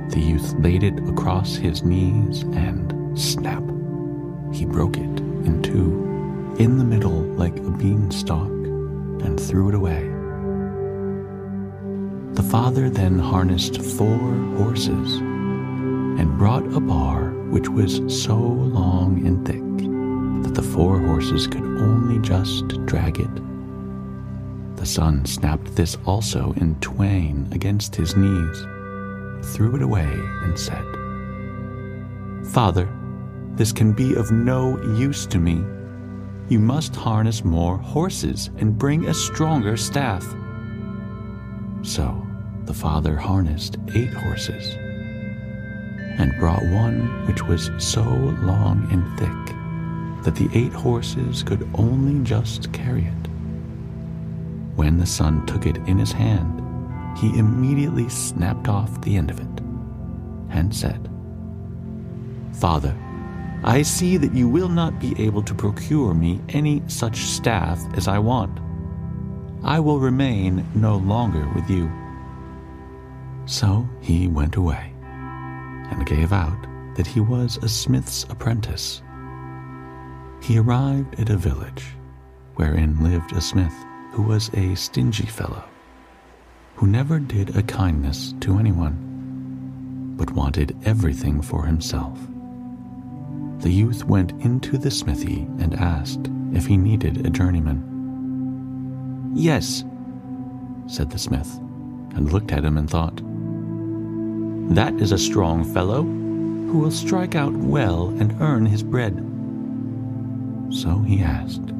The 0.10 0.20
youth 0.20 0.54
laid 0.60 0.84
it 0.84 1.00
across 1.08 1.56
his 1.56 1.82
knees 1.84 2.44
and 2.54 3.18
snap, 3.18 3.64
he 4.52 4.66
broke 4.66 4.98
it 4.98 5.20
in 5.46 5.62
two, 5.62 6.56
in 6.60 6.78
the 6.78 6.84
middle 6.84 7.24
like 7.38 7.58
a 7.58 7.72
beanstalk, 7.72 8.50
and 8.50 9.40
threw 9.40 9.70
it 9.70 9.76
away. 9.76 10.08
The 12.34 12.44
father 12.44 12.90
then 12.90 13.20
harnessed 13.20 13.82
four 13.82 14.34
horses 14.58 15.18
and 16.20 16.38
brought 16.38 16.66
a 16.74 16.80
bar 16.80 17.32
which 17.50 17.70
was 17.70 18.02
so 18.24 18.38
long 18.38 19.26
and 19.26 19.46
thick 19.46 19.62
that 20.44 20.56
the 20.56 20.68
four 20.68 21.00
horses 21.00 21.48
could 21.48 21.64
only 21.64 22.20
just 22.20 22.68
drag 22.86 23.20
it. 23.20 23.30
The 24.78 24.86
son 24.86 25.26
snapped 25.26 25.76
this 25.76 25.98
also 26.06 26.54
in 26.58 26.76
twain 26.80 27.48
against 27.52 27.96
his 27.96 28.16
knees, 28.16 28.62
threw 29.54 29.76
it 29.76 29.82
away, 29.82 30.12
and 30.44 30.58
said, 30.58 30.86
Father, 32.52 32.90
this 33.56 33.72
can 33.72 33.94
be 33.94 34.16
of 34.16 34.32
no 34.32 34.82
use 34.96 35.26
to 35.28 35.40
me. 35.40 35.64
You 36.50 36.60
must 36.60 36.96
harness 36.96 37.44
more 37.44 37.78
horses 37.78 38.50
and 38.58 38.78
bring 38.78 39.06
a 39.06 39.14
stronger 39.14 39.78
staff. 39.78 40.26
So 41.82 42.26
the 42.66 42.74
father 42.74 43.16
harnessed 43.16 43.78
eight 43.96 44.14
horses 44.14 44.76
and 46.20 46.38
brought 46.40 46.64
one 46.64 47.26
which 47.28 47.44
was 47.44 47.72
so 47.78 48.02
long 48.02 48.88
and 48.92 49.20
thick 49.20 49.56
that 50.24 50.36
the 50.36 50.50
eight 50.58 50.74
horses 50.74 51.42
could 51.44 51.68
only 51.76 52.24
just 52.24 52.72
carry 52.74 53.06
it. 53.06 53.28
When 54.76 54.98
the 54.98 55.06
son 55.06 55.46
took 55.46 55.66
it 55.66 55.78
in 55.78 55.98
his 55.98 56.12
hand, 56.12 56.60
he 57.18 57.38
immediately 57.38 58.08
snapped 58.10 58.68
off 58.68 59.02
the 59.02 59.16
end 59.16 59.30
of 59.30 59.40
it 59.40 59.64
and 60.50 60.74
said, 60.74 61.10
Father, 62.54 62.96
I 63.64 63.84
see 63.84 64.18
that 64.18 64.34
you 64.34 64.50
will 64.50 64.70
not 64.70 65.00
be 65.00 65.14
able 65.24 65.44
to 65.44 65.54
procure 65.54 66.16
me 66.16 66.42
any 66.50 66.82
such 66.88 67.18
staff 67.18 67.80
as 67.96 68.08
I 68.08 68.18
want. 68.18 68.60
I 69.64 69.80
will 69.80 70.00
remain 70.00 70.66
no 70.74 70.98
longer 70.98 71.48
with 71.54 71.70
you. 71.70 71.92
So 73.46 73.88
he 74.02 74.28
went 74.28 74.56
away 74.56 74.92
and 75.04 76.08
gave 76.08 76.34
out 76.34 76.58
that 76.96 77.06
he 77.06 77.20
was 77.20 77.58
a 77.58 77.70
smith's 77.70 78.24
apprentice. 78.30 79.04
He 80.42 80.58
arrived 80.58 81.20
at 81.20 81.30
a 81.30 81.38
village 81.38 81.86
wherein 82.56 83.04
lived 83.04 83.34
a 83.34 83.42
smith 83.42 83.74
who 84.12 84.24
was 84.24 84.50
a 84.56 84.76
stingy 84.76 85.28
fellow, 85.28 85.64
who 86.76 86.88
never 86.88 87.20
did 87.20 87.56
a 87.56 87.64
kindness 87.64 88.34
to 88.40 88.58
anyone, 88.58 90.16
but 90.18 90.32
wanted 90.32 90.76
everything 90.84 91.42
for 91.42 91.66
himself. 91.66 92.20
The 93.62 93.70
youth 93.70 94.06
went 94.06 94.32
into 94.44 94.80
the 94.80 94.90
smithy 94.90 95.48
and 95.60 95.76
asked 95.76 96.32
if 96.52 96.66
he 96.66 96.78
needed 96.78 97.26
a 97.26 97.30
journeyman. 97.30 99.32
Yes, 99.36 99.84
said 100.88 101.12
the 101.12 101.20
smith, 101.20 101.60
and 102.16 102.34
looked 102.34 102.52
at 102.52 102.66
him 102.66 102.78
and 102.78 102.90
thought, 102.90 103.22
That 104.74 105.00
is 105.00 105.12
a 105.12 105.18
strong 105.18 105.64
fellow 105.64 106.02
who 106.02 106.80
will 106.80 106.90
strike 106.90 107.36
out 107.36 107.54
well 107.54 108.08
and 108.20 108.36
earn 108.42 108.66
his 108.66 108.82
bread. 108.82 109.14
So 110.72 110.98
he 111.00 111.22
asked, 111.22 111.72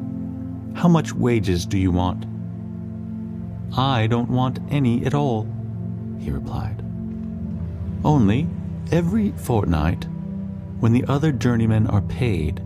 How 0.74 0.86
much 0.86 1.12
wages 1.12 1.66
do 1.66 1.78
you 1.78 1.90
want? 1.90 2.26
I 3.76 4.06
don't 4.06 4.30
want 4.30 4.60
any 4.70 5.04
at 5.04 5.14
all, 5.14 5.48
he 6.20 6.30
replied. 6.30 6.80
Only 8.04 8.46
every 8.92 9.32
fortnight, 9.32 10.06
when 10.82 10.92
the 10.92 11.04
other 11.06 11.30
journeymen 11.30 11.86
are 11.86 12.02
paid, 12.02 12.60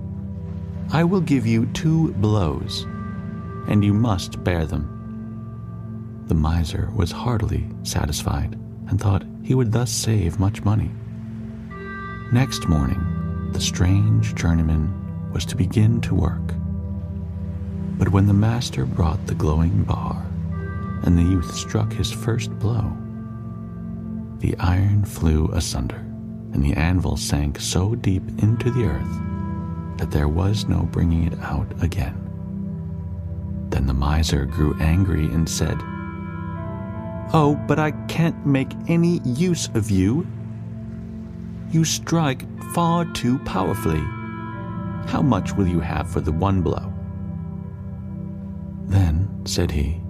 I 0.90 1.05
will 1.05 1.20
give 1.20 1.46
you 1.46 1.66
two 1.74 2.14
blows, 2.14 2.85
and 3.68 3.85
you 3.85 3.92
must 3.92 4.42
bear 4.42 4.64
them. 4.64 6.24
The 6.26 6.35
miser 6.35 6.88
was 6.96 7.12
heartily 7.12 7.68
satisfied 7.83 8.59
and 8.88 8.98
thought 8.98 9.26
he 9.42 9.55
would 9.55 9.70
thus 9.70 9.92
save 9.92 10.40
much 10.40 10.64
money. 10.64 10.90
Next 12.33 12.66
morning, 12.68 13.50
the 13.52 13.61
strange 13.61 14.35
journeyman 14.35 15.31
was 15.31 15.44
to 15.44 15.55
begin 15.55 16.00
to 16.00 16.14
work. 16.14 16.55
But 17.98 18.09
when 18.09 18.26
the 18.26 18.33
master 18.33 18.87
brought 18.87 19.26
the 19.26 19.35
glowing 19.35 19.85
bar, 19.85 20.24
and 21.02 21.18
the 21.18 21.22
youth 21.22 21.55
struck 21.55 21.92
his 21.92 22.11
first 22.12 22.50
blow, 22.59 22.96
the 24.38 24.57
iron 24.57 25.05
flew 25.05 25.50
asunder, 25.52 26.06
and 26.57 26.64
the 26.64 26.73
anvil 26.73 27.19
sank 27.19 27.61
so 27.61 27.95
deep 27.97 28.23
into 28.38 28.71
the 28.71 28.85
earth 28.85 29.99
that 29.99 30.11
there 30.11 30.27
was 30.27 30.64
no 30.64 30.85
bringing 30.85 31.31
it 31.31 31.38
out 31.40 31.71
again. 31.83 32.16
Then 33.69 33.87
the 33.87 33.92
miser 33.92 34.47
grew 34.47 34.75
angry 34.81 35.27
and 35.27 35.47
said, 35.47 35.77
Oh, 37.35 37.62
but 37.69 37.79
I 37.79 37.90
can't 38.09 38.47
make 38.47 38.73
any 38.88 39.21
use 39.25 39.69
of 39.75 39.90
you. 39.90 40.27
You 41.73 41.85
strike 41.85 42.47
far 42.73 43.05
too 43.05 43.38
powerfully. 43.40 44.03
How 45.11 45.21
much 45.23 45.53
will 45.53 45.69
you 45.69 45.81
have 45.81 46.11
for 46.11 46.21
the 46.21 46.33
one 46.33 46.62
blow? 46.62 46.90
Then 48.87 49.42
said 49.45 49.71
he, 49.71 50.01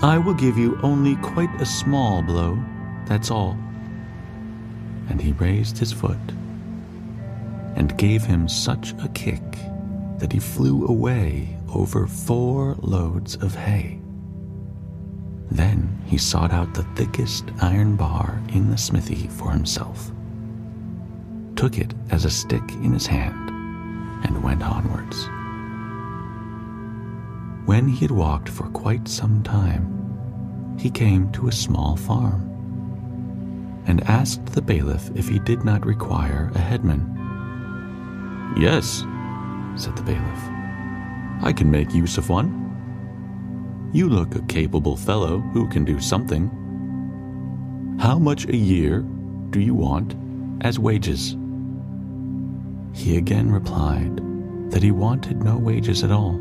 I 0.00 0.16
will 0.24 0.34
give 0.34 0.56
you 0.56 0.78
only 0.84 1.16
quite 1.16 1.60
a 1.60 1.66
small 1.66 2.22
blow, 2.22 2.56
that's 3.06 3.32
all. 3.32 3.58
And 5.08 5.20
he 5.20 5.32
raised 5.32 5.78
his 5.78 5.92
foot 5.92 6.18
and 7.76 7.96
gave 7.96 8.24
him 8.24 8.48
such 8.48 8.92
a 9.02 9.08
kick 9.14 9.42
that 10.18 10.32
he 10.32 10.40
flew 10.40 10.86
away 10.86 11.56
over 11.72 12.06
four 12.06 12.74
loads 12.80 13.36
of 13.36 13.54
hay. 13.54 14.00
Then 15.50 16.02
he 16.04 16.18
sought 16.18 16.52
out 16.52 16.74
the 16.74 16.82
thickest 16.94 17.44
iron 17.60 17.96
bar 17.96 18.42
in 18.48 18.70
the 18.70 18.76
smithy 18.76 19.28
for 19.28 19.50
himself, 19.50 20.10
took 21.56 21.78
it 21.78 21.94
as 22.10 22.24
a 22.24 22.30
stick 22.30 22.62
in 22.82 22.92
his 22.92 23.06
hand, 23.06 23.50
and 24.24 24.42
went 24.42 24.62
onwards, 24.62 25.26
When 27.66 27.88
he 27.88 27.98
had 27.98 28.10
walked 28.10 28.48
for 28.48 28.68
quite 28.70 29.06
some 29.08 29.42
time, 29.42 30.76
he 30.78 30.90
came 30.90 31.30
to 31.32 31.48
a 31.48 31.52
small 31.52 31.96
farm 31.96 32.47
and 33.88 34.08
asked 34.08 34.46
the 34.46 34.62
bailiff 34.62 35.10
if 35.16 35.28
he 35.28 35.40
did 35.40 35.64
not 35.64 35.84
require 35.84 36.52
a 36.54 36.58
headman. 36.58 37.02
Yes, 38.56 39.00
said 39.74 39.96
the 39.96 40.02
bailiff, 40.04 40.42
I 41.42 41.52
can 41.52 41.68
make 41.68 41.92
use 41.92 42.16
of 42.18 42.28
one. 42.28 42.54
You 43.92 44.08
look 44.08 44.36
a 44.36 44.42
capable 44.42 44.96
fellow 44.96 45.40
who 45.40 45.68
can 45.68 45.84
do 45.84 45.98
something. 45.98 46.48
How 47.98 48.20
much 48.20 48.46
a 48.46 48.56
year 48.56 49.00
do 49.50 49.58
you 49.58 49.74
want 49.74 50.14
as 50.60 50.78
wages? 50.78 51.36
He 52.94 53.16
again 53.16 53.50
replied 53.50 54.20
that 54.70 54.84
he 54.84 54.92
wanted 54.92 55.42
no 55.42 55.58
wages 55.58 56.04
at 56.04 56.12
all 56.12 56.38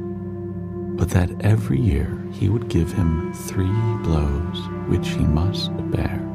but 0.98 1.12
that 1.12 1.30
every 1.42 1.80
year 1.80 2.18
he 2.34 2.50
would 2.50 2.68
give 2.68 2.92
him 2.92 3.32
three 3.32 3.72
blows 4.02 4.68
which 4.88 5.10
he 5.10 5.24
must 5.24 5.72
bear. 5.92 6.27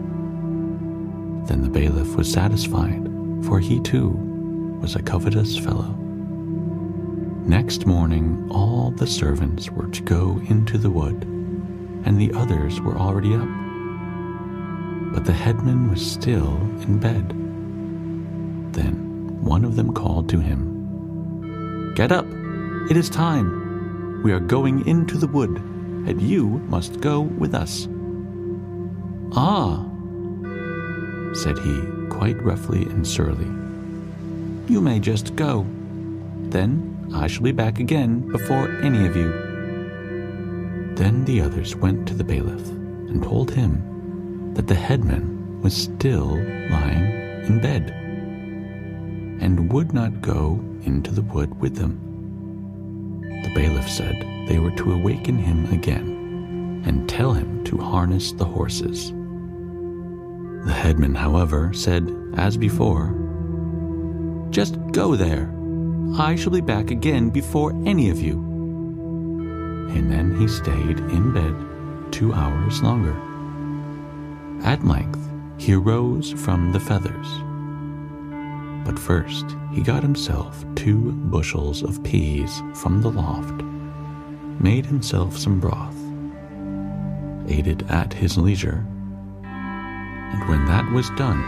Then 1.46 1.62
the 1.62 1.68
bailiff 1.68 2.16
was 2.16 2.30
satisfied, 2.30 3.02
for 3.44 3.58
he 3.58 3.80
too 3.80 4.10
was 4.80 4.96
a 4.96 5.02
covetous 5.02 5.58
fellow. 5.58 5.96
Next 7.44 7.86
morning, 7.86 8.48
all 8.50 8.92
the 8.92 9.06
servants 9.06 9.70
were 9.70 9.88
to 9.88 10.02
go 10.02 10.40
into 10.48 10.78
the 10.78 10.90
wood, 10.90 11.24
and 12.04 12.20
the 12.20 12.32
others 12.34 12.80
were 12.80 12.96
already 12.96 13.34
up. 13.34 13.48
But 15.12 15.24
the 15.24 15.32
headman 15.32 15.90
was 15.90 16.04
still 16.04 16.56
in 16.82 16.98
bed. 16.98 17.30
Then 18.72 19.42
one 19.42 19.64
of 19.64 19.76
them 19.76 19.92
called 19.92 20.28
to 20.30 20.40
him, 20.40 21.92
Get 21.94 22.12
up! 22.12 22.26
It 22.90 22.96
is 22.96 23.10
time! 23.10 24.22
We 24.22 24.32
are 24.32 24.40
going 24.40 24.86
into 24.86 25.18
the 25.18 25.26
wood, 25.26 25.50
and 25.50 26.22
you 26.22 26.46
must 26.68 27.00
go 27.00 27.20
with 27.20 27.54
us. 27.54 27.88
Ah, 29.34 29.84
said 31.34 31.58
he, 31.58 31.82
quite 32.08 32.40
roughly 32.42 32.82
and 32.84 33.06
surly. 33.06 33.46
You 34.72 34.80
may 34.80 35.00
just 35.00 35.36
go. 35.36 35.66
Then 36.50 37.10
I 37.14 37.26
shall 37.26 37.42
be 37.42 37.52
back 37.52 37.78
again 37.78 38.28
before 38.28 38.70
any 38.82 39.06
of 39.06 39.16
you. 39.16 39.30
Then 40.94 41.24
the 41.24 41.40
others 41.40 41.74
went 41.74 42.06
to 42.08 42.14
the 42.14 42.24
bailiff 42.24 42.68
and 42.68 43.22
told 43.22 43.50
him 43.50 44.52
that 44.54 44.66
the 44.66 44.74
headman 44.74 45.60
was 45.62 45.74
still 45.74 46.36
lying 46.70 47.44
in 47.46 47.60
bed 47.60 47.90
and 49.40 49.72
would 49.72 49.92
not 49.92 50.20
go 50.20 50.62
into 50.84 51.10
the 51.10 51.22
wood 51.22 51.58
with 51.60 51.76
them. 51.76 51.98
The 53.42 53.54
bailiff 53.54 53.88
said 53.88 54.20
they 54.48 54.58
were 54.58 54.70
to 54.72 54.92
awaken 54.92 55.38
him 55.38 55.72
again 55.72 56.82
and 56.86 57.08
tell 57.08 57.32
him 57.32 57.64
to 57.64 57.78
harness 57.78 58.32
the 58.32 58.44
horses. 58.44 59.12
The 60.64 60.72
headman, 60.72 61.14
however, 61.14 61.72
said, 61.72 62.14
as 62.34 62.56
before, 62.56 63.14
Just 64.50 64.78
go 64.92 65.16
there. 65.16 65.52
I 66.16 66.36
shall 66.36 66.52
be 66.52 66.60
back 66.60 66.90
again 66.90 67.30
before 67.30 67.72
any 67.86 68.10
of 68.10 68.20
you. 68.20 68.34
And 69.90 70.10
then 70.10 70.38
he 70.38 70.46
stayed 70.46 70.98
in 70.98 71.32
bed 71.32 72.12
two 72.12 72.32
hours 72.32 72.82
longer. 72.82 73.16
At 74.62 74.84
length, 74.84 75.20
he 75.58 75.74
arose 75.74 76.32
from 76.32 76.72
the 76.72 76.80
feathers. 76.80 77.26
But 78.84 78.98
first, 78.98 79.46
he 79.72 79.80
got 79.80 80.02
himself 80.02 80.64
two 80.74 81.12
bushels 81.12 81.82
of 81.82 82.02
peas 82.04 82.62
from 82.74 83.00
the 83.00 83.10
loft, 83.10 83.62
made 84.60 84.86
himself 84.86 85.36
some 85.36 85.58
broth, 85.60 85.96
ate 87.48 87.66
it 87.66 87.82
at 87.90 88.12
his 88.12 88.36
leisure, 88.36 88.86
and 90.32 90.48
when 90.48 90.64
that 90.66 90.90
was 90.90 91.10
done, 91.10 91.42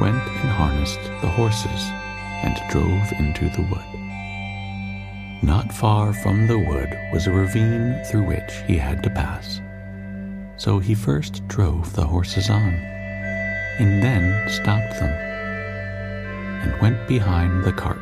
went 0.00 0.16
and 0.16 0.50
harnessed 0.50 1.02
the 1.20 1.28
horses 1.28 1.90
and 2.42 2.56
drove 2.70 3.12
into 3.18 3.48
the 3.50 3.62
wood. 3.70 3.96
Not 5.42 5.72
far 5.72 6.12
from 6.12 6.46
the 6.46 6.58
wood 6.58 6.98
was 7.12 7.26
a 7.26 7.32
ravine 7.32 8.02
through 8.04 8.24
which 8.24 8.52
he 8.66 8.76
had 8.76 9.02
to 9.02 9.10
pass. 9.10 9.60
So 10.56 10.78
he 10.78 10.94
first 10.94 11.46
drove 11.48 11.94
the 11.94 12.06
horses 12.06 12.48
on, 12.48 12.72
and 13.78 14.02
then 14.02 14.48
stopped 14.48 14.98
them 14.98 15.12
and 16.62 16.80
went 16.80 17.06
behind 17.06 17.64
the 17.64 17.72
cart, 17.72 17.98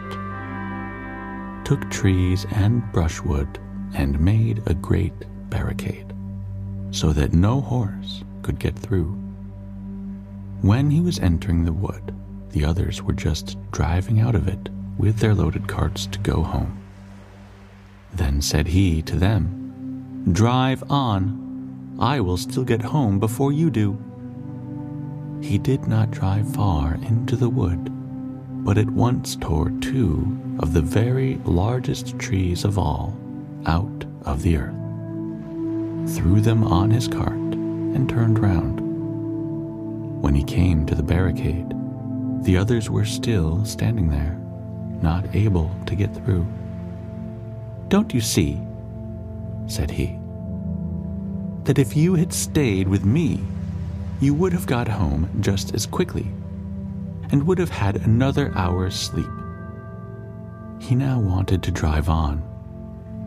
took 1.65 1.91
trees 1.91 2.47
and 2.53 2.83
brushwood, 2.93 3.59
and 3.95 4.19
made 4.21 4.63
a 4.67 4.75
great 4.75 5.13
barricade, 5.51 6.13
so 6.91 7.13
that 7.13 7.33
no 7.33 7.61
horse 7.61 8.23
could 8.43 8.59
get 8.59 8.79
through. 8.79 9.24
When 10.65 10.91
he 10.91 11.01
was 11.01 11.19
entering 11.19 11.65
the 11.65 11.73
wood, 11.73 12.15
the 12.51 12.65
others 12.65 13.03
were 13.03 13.13
just 13.13 13.59
driving 13.71 14.21
out 14.21 14.35
of 14.35 14.49
it 14.49 14.71
with 14.97 15.19
their 15.19 15.35
loaded 15.35 15.69
carts 15.69 16.07
to 16.07 16.19
go 16.21 16.43
home. 16.43 16.83
Then 18.15 18.41
said 18.41 18.69
he 18.69 19.03
to 19.03 19.17
them, 19.17 20.31
Drive 20.33 20.83
on, 20.91 21.97
I 22.01 22.21
will 22.21 22.39
still 22.39 22.65
get 22.65 22.81
home 22.81 23.19
before 23.19 23.53
you 23.53 23.69
do. 23.69 23.99
He 25.43 25.59
did 25.59 25.87
not 25.87 26.11
drive 26.11 26.55
far 26.55 26.95
into 26.95 27.37
the 27.37 27.51
wood 27.51 27.91
but 28.65 28.79
at 28.79 28.89
once 28.89 29.37
tore 29.37 29.71
two 29.83 30.57
of 30.61 30.73
the 30.73 30.81
very 30.81 31.39
largest 31.45 32.19
trees 32.19 32.65
of 32.65 32.79
all 32.79 33.15
out 33.67 34.05
of 34.25 34.43
the 34.43 34.57
earth, 34.57 34.75
threw 36.17 36.41
them 36.41 36.65
on 36.65 36.91
his 36.91 37.07
cart, 37.07 37.33
and 37.35 38.09
turned 38.09 38.39
round. 38.39 38.84
When 40.25 40.35
he 40.35 40.43
came 40.43 40.87
to 40.87 40.95
the 40.95 41.03
barricade, 41.03 41.75
the 42.45 42.57
others 42.57 42.89
were 42.89 43.05
still 43.05 43.63
standing 43.67 44.09
there, 44.09 44.41
not 45.03 45.37
able 45.37 45.71
to 45.85 45.95
get 45.95 46.15
through. 46.15 46.47
Don't 47.89 48.15
you 48.15 48.23
see, 48.23 48.59
said 49.67 49.91
he, 49.91 50.19
that 51.65 51.79
if 51.79 51.95
you 51.95 52.15
had 52.15 52.33
stayed 52.33 52.89
with 52.89 53.05
me, 53.05 53.39
you 54.19 54.33
would 54.33 54.55
have 54.55 54.65
got 54.65 54.89
home 54.89 55.29
just 55.41 55.75
as 55.75 55.85
quickly 55.85 56.27
and 57.31 57.47
would 57.47 57.59
have 57.59 57.69
had 57.69 57.97
another 57.97 58.51
hour's 58.57 58.95
sleep. 58.95 59.29
He 60.81 60.95
now 60.95 61.21
wanted 61.21 61.63
to 61.65 61.71
drive 61.71 62.09
on, 62.09 62.43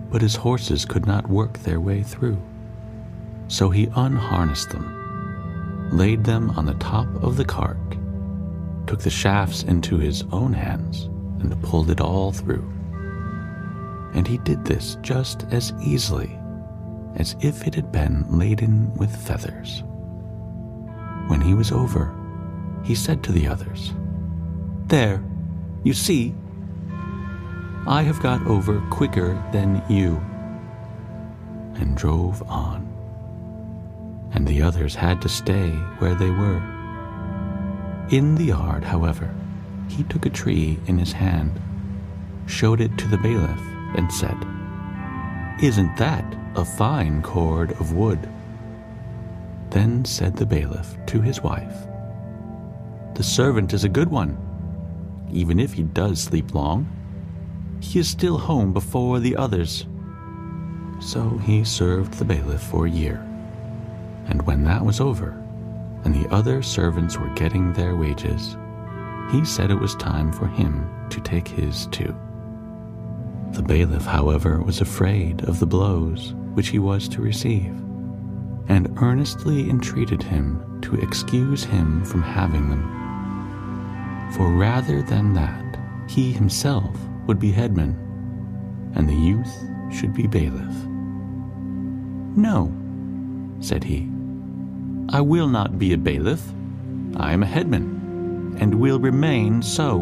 but 0.09 0.23
his 0.23 0.35
horses 0.35 0.83
could 0.83 1.05
not 1.05 1.29
work 1.29 1.59
their 1.59 1.79
way 1.79 2.01
through. 2.01 2.41
So 3.49 3.69
he 3.69 3.87
unharnessed 3.95 4.71
them, 4.71 4.96
laid 5.91 6.23
them 6.23 6.49
on 6.51 6.65
the 6.65 6.73
top 6.75 7.07
of 7.23 7.37
the 7.37 7.45
cart, 7.45 7.77
took 8.87 8.99
the 8.99 9.09
shafts 9.09 9.63
into 9.63 9.97
his 9.97 10.23
own 10.31 10.53
hands, 10.53 11.05
and 11.41 11.61
pulled 11.63 11.89
it 11.89 12.01
all 12.01 12.31
through. 12.31 12.65
And 14.13 14.27
he 14.27 14.37
did 14.39 14.65
this 14.65 14.97
just 15.01 15.43
as 15.51 15.73
easily 15.83 16.37
as 17.17 17.35
if 17.41 17.65
it 17.65 17.75
had 17.75 17.91
been 17.91 18.25
laden 18.29 18.93
with 18.95 19.15
feathers. 19.15 19.83
When 21.27 21.41
he 21.41 21.53
was 21.53 21.71
over, 21.71 22.13
he 22.83 22.95
said 22.95 23.23
to 23.23 23.31
the 23.31 23.47
others, 23.47 23.93
There, 24.87 25.23
you 25.83 25.93
see, 25.93 26.33
I 27.87 28.03
have 28.03 28.21
got 28.21 28.45
over 28.47 28.79
quicker 28.89 29.41
than 29.51 29.83
you, 29.89 30.21
and 31.75 31.97
drove 31.97 32.41
on. 32.43 32.86
And 34.31 34.47
the 34.47 34.61
others 34.61 34.95
had 34.95 35.21
to 35.21 35.29
stay 35.29 35.69
where 35.99 36.15
they 36.15 36.29
were. 36.29 36.61
In 38.09 38.35
the 38.35 38.45
yard, 38.45 38.83
however, 38.83 39.33
he 39.89 40.03
took 40.03 40.25
a 40.25 40.29
tree 40.29 40.79
in 40.87 40.97
his 40.97 41.11
hand, 41.11 41.59
showed 42.45 42.81
it 42.81 42.97
to 42.97 43.07
the 43.07 43.17
bailiff, 43.17 43.61
and 43.95 44.11
said, 44.11 44.37
Isn't 45.61 45.95
that 45.97 46.25
a 46.55 46.63
fine 46.63 47.21
cord 47.21 47.71
of 47.73 47.93
wood? 47.93 48.29
Then 49.69 50.05
said 50.05 50.35
the 50.35 50.45
bailiff 50.45 50.97
to 51.07 51.21
his 51.21 51.41
wife, 51.41 51.87
the 53.17 53.23
servant 53.23 53.73
is 53.73 53.83
a 53.83 53.89
good 53.89 54.11
one. 54.11 54.37
Even 55.31 55.59
if 55.59 55.73
he 55.73 55.81
does 55.81 56.21
sleep 56.21 56.53
long, 56.53 56.87
he 57.79 57.97
is 57.97 58.07
still 58.07 58.37
home 58.37 58.73
before 58.73 59.19
the 59.19 59.35
others. 59.35 59.87
So 60.99 61.39
he 61.39 61.63
served 61.63 62.13
the 62.13 62.25
bailiff 62.25 62.61
for 62.61 62.85
a 62.85 62.91
year. 62.91 63.26
And 64.29 64.45
when 64.45 64.63
that 64.65 64.83
was 64.83 64.99
over, 64.99 65.31
and 66.03 66.13
the 66.13 66.29
other 66.33 66.61
servants 66.61 67.17
were 67.17 67.33
getting 67.35 67.73
their 67.73 67.95
wages, 67.95 68.57
he 69.31 69.43
said 69.45 69.71
it 69.71 69.79
was 69.79 69.95
time 69.95 70.31
for 70.31 70.47
him 70.47 70.89
to 71.09 71.19
take 71.21 71.47
his 71.47 71.87
too. 71.87 72.15
The 73.51 73.63
bailiff, 73.63 74.05
however, 74.05 74.61
was 74.61 74.81
afraid 74.81 75.43
of 75.45 75.59
the 75.59 75.67
blows 75.67 76.33
which 76.53 76.69
he 76.69 76.79
was 76.79 77.07
to 77.09 77.21
receive, 77.21 77.73
and 78.67 78.97
earnestly 79.01 79.69
entreated 79.69 80.21
him 80.21 80.81
to 80.81 80.95
excuse 80.95 81.63
him 81.63 82.03
from 82.03 82.21
having 82.21 82.69
them 82.69 82.97
for 84.31 84.51
rather 84.51 85.01
than 85.01 85.33
that, 85.33 85.77
he 86.07 86.31
himself 86.31 86.95
would 87.25 87.39
be 87.39 87.51
headman, 87.51 87.95
and 88.95 89.07
the 89.07 89.15
youth 89.15 89.51
should 89.91 90.13
be 90.13 90.27
bailiff. 90.27 90.75
No, 92.35 92.71
said 93.59 93.83
he. 93.83 94.09
I 95.09 95.21
will 95.21 95.47
not 95.47 95.79
be 95.79 95.93
a 95.93 95.97
bailiff. 95.97 96.43
I 97.15 97.31
am 97.31 97.41
a 97.41 97.45
headman, 97.45 98.57
and 98.59 98.75
will 98.75 98.99
remain 98.99 99.61
so. 99.61 99.99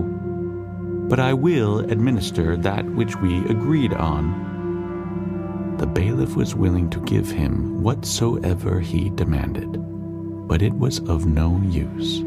But 1.07 1.19
I 1.19 1.31
will 1.31 1.79
administer 1.79 2.57
that 2.57 2.83
which 2.85 3.15
we 3.17 3.37
agreed 3.45 3.93
on. 3.93 5.75
The 5.77 5.85
bailiff 5.85 6.35
was 6.35 6.55
willing 6.55 6.89
to 6.89 6.99
give 7.01 7.29
him 7.29 7.83
whatsoever 7.83 8.79
he 8.79 9.11
demanded, 9.11 9.77
but 10.47 10.63
it 10.63 10.73
was 10.73 10.99
of 11.07 11.27
no 11.27 11.61
use. 11.63 12.23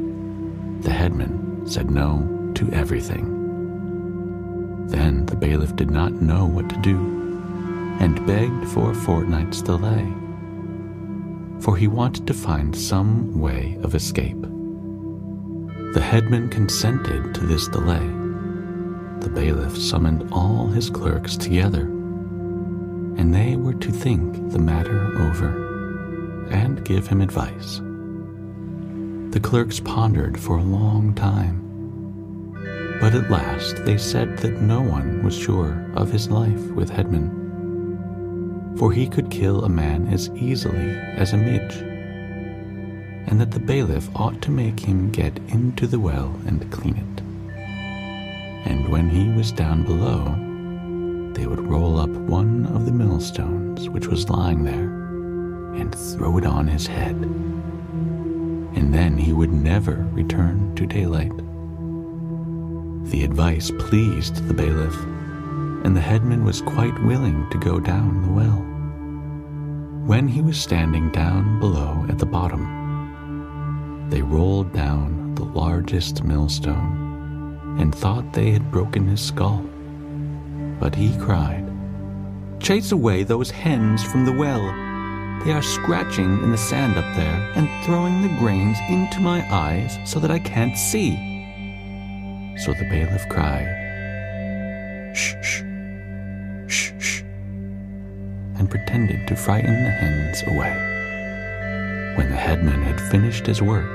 The 0.84 0.92
headman 0.92 1.66
said 1.66 1.90
no 1.90 2.52
to 2.54 2.70
everything. 2.70 3.34
Then 4.86 5.26
the 5.26 5.36
bailiff 5.36 5.74
did 5.74 5.90
not 5.90 6.12
know 6.12 6.46
what 6.46 6.68
to 6.70 6.76
do, 6.76 6.96
and 7.98 8.24
begged 8.24 8.68
for 8.68 8.92
a 8.92 8.94
fortnight's 8.94 9.62
delay, 9.62 10.06
for 11.60 11.76
he 11.76 11.86
wanted 11.86 12.26
to 12.26 12.34
find 12.34 12.76
some 12.76 13.38
way 13.38 13.78
of 13.82 13.94
escape. 13.94 14.40
The 15.92 16.02
headman 16.02 16.48
consented 16.48 17.34
to 17.34 17.46
this 17.46 17.68
delay. 17.68 18.06
The 19.20 19.30
bailiff 19.32 19.76
summoned 19.76 20.28
all 20.32 20.68
his 20.68 20.90
clerks 20.90 21.36
together, 21.36 21.82
and 21.82 23.34
they 23.34 23.56
were 23.56 23.74
to 23.74 23.92
think 23.92 24.52
the 24.52 24.58
matter 24.58 25.06
over 25.20 26.48
and 26.50 26.84
give 26.84 27.06
him 27.06 27.20
advice. 27.20 27.80
The 29.32 29.40
clerks 29.40 29.80
pondered 29.80 30.38
for 30.38 30.58
a 30.58 30.62
long 30.62 31.14
time 31.14 31.68
but 33.00 33.14
at 33.14 33.30
last 33.30 33.84
they 33.84 33.96
said 33.96 34.38
that 34.38 34.60
no 34.60 34.80
one 34.80 35.22
was 35.22 35.36
sure 35.36 35.86
of 35.94 36.10
his 36.10 36.30
life 36.30 36.60
with 36.72 36.90
Headman, 36.90 37.37
for 38.78 38.92
he 38.92 39.08
could 39.08 39.30
kill 39.30 39.64
a 39.64 39.68
man 39.68 40.06
as 40.08 40.30
easily 40.30 40.96
as 41.16 41.32
a 41.32 41.36
midge, 41.36 41.76
and 43.26 43.40
that 43.40 43.50
the 43.50 43.58
bailiff 43.58 44.08
ought 44.14 44.40
to 44.40 44.52
make 44.52 44.78
him 44.78 45.10
get 45.10 45.36
into 45.48 45.86
the 45.86 45.98
well 45.98 46.32
and 46.46 46.70
clean 46.70 46.96
it. 46.96 47.22
And 48.70 48.88
when 48.88 49.10
he 49.10 49.28
was 49.30 49.50
down 49.50 49.84
below, 49.84 50.24
they 51.34 51.46
would 51.46 51.60
roll 51.60 51.98
up 51.98 52.08
one 52.08 52.66
of 52.66 52.86
the 52.86 52.92
millstones 52.92 53.88
which 53.88 54.06
was 54.06 54.30
lying 54.30 54.62
there 54.62 54.88
and 55.74 55.94
throw 55.94 56.38
it 56.38 56.46
on 56.46 56.68
his 56.68 56.86
head. 56.86 57.16
And 58.76 58.94
then 58.94 59.18
he 59.18 59.32
would 59.32 59.52
never 59.52 60.06
return 60.12 60.74
to 60.76 60.86
daylight. 60.86 61.36
The 63.10 63.24
advice 63.24 63.72
pleased 63.78 64.46
the 64.46 64.54
bailiff, 64.54 64.94
and 65.84 65.96
the 65.96 66.00
headman 66.00 66.44
was 66.44 66.62
quite 66.62 67.02
willing 67.02 67.48
to 67.50 67.58
go 67.58 67.80
down 67.80 68.22
the 68.22 68.32
well. 68.32 68.67
When 70.08 70.26
he 70.26 70.40
was 70.40 70.58
standing 70.58 71.10
down 71.10 71.60
below 71.60 72.06
at 72.08 72.18
the 72.18 72.24
bottom, 72.24 74.08
they 74.08 74.22
rolled 74.22 74.72
down 74.72 75.34
the 75.34 75.44
largest 75.44 76.24
millstone 76.24 77.76
and 77.78 77.94
thought 77.94 78.32
they 78.32 78.50
had 78.50 78.70
broken 78.70 79.06
his 79.06 79.20
skull. 79.20 79.62
But 80.80 80.94
he 80.94 81.14
cried, 81.18 81.70
Chase 82.58 82.90
away 82.90 83.22
those 83.22 83.50
hens 83.50 84.02
from 84.02 84.24
the 84.24 84.32
well. 84.32 84.62
They 85.44 85.52
are 85.52 85.60
scratching 85.60 86.42
in 86.42 86.52
the 86.52 86.56
sand 86.56 86.96
up 86.96 87.14
there 87.14 87.52
and 87.54 87.68
throwing 87.84 88.22
the 88.22 88.34
grains 88.38 88.78
into 88.88 89.20
my 89.20 89.46
eyes 89.54 89.98
so 90.06 90.18
that 90.20 90.30
I 90.30 90.38
can't 90.38 90.78
see. 90.78 91.16
So 92.64 92.72
the 92.72 92.88
bailiff 92.88 93.28
cried, 93.28 93.68
Shh, 95.14 95.34
shh, 95.42 95.67
and 98.58 98.70
pretended 98.70 99.26
to 99.26 99.36
frighten 99.36 99.84
the 99.84 99.90
hens 99.90 100.42
away. 100.46 100.74
When 102.16 102.30
the 102.30 102.36
headman 102.36 102.82
had 102.82 103.00
finished 103.00 103.46
his 103.46 103.62
work, 103.62 103.88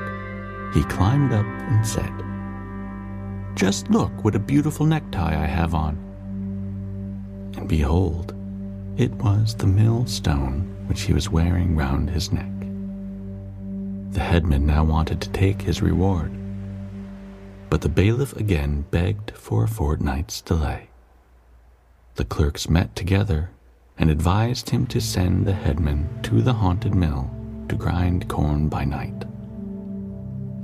he 0.74 0.82
climbed 0.84 1.32
up 1.32 1.44
and 1.44 1.86
said, 1.86 2.12
Just 3.54 3.90
look 3.90 4.24
what 4.24 4.34
a 4.34 4.38
beautiful 4.40 4.86
necktie 4.86 5.42
I 5.42 5.46
have 5.46 5.74
on. 5.74 5.96
And 7.56 7.68
behold, 7.68 8.34
it 8.96 9.12
was 9.12 9.54
the 9.54 9.66
millstone 9.66 10.86
which 10.86 11.02
he 11.02 11.12
was 11.12 11.30
wearing 11.30 11.76
round 11.76 12.10
his 12.10 12.32
neck. 12.32 12.50
The 14.12 14.20
headman 14.20 14.66
now 14.66 14.84
wanted 14.84 15.20
to 15.20 15.30
take 15.30 15.62
his 15.62 15.82
reward 15.82 16.30
but 17.74 17.80
the 17.80 17.88
bailiff 17.88 18.36
again 18.36 18.84
begged 18.92 19.32
for 19.32 19.64
a 19.64 19.68
fortnight's 19.68 20.40
delay. 20.40 20.86
The 22.14 22.24
clerks 22.24 22.68
met 22.68 22.94
together 22.94 23.50
and 23.98 24.10
advised 24.10 24.70
him 24.70 24.86
to 24.86 25.00
send 25.00 25.46
the 25.46 25.52
headman 25.52 26.08
to 26.22 26.42
the 26.42 26.52
haunted 26.52 26.94
mill 26.94 27.30
to 27.68 27.76
grind 27.76 28.28
corn 28.28 28.68
by 28.68 28.84
night. 28.84 29.24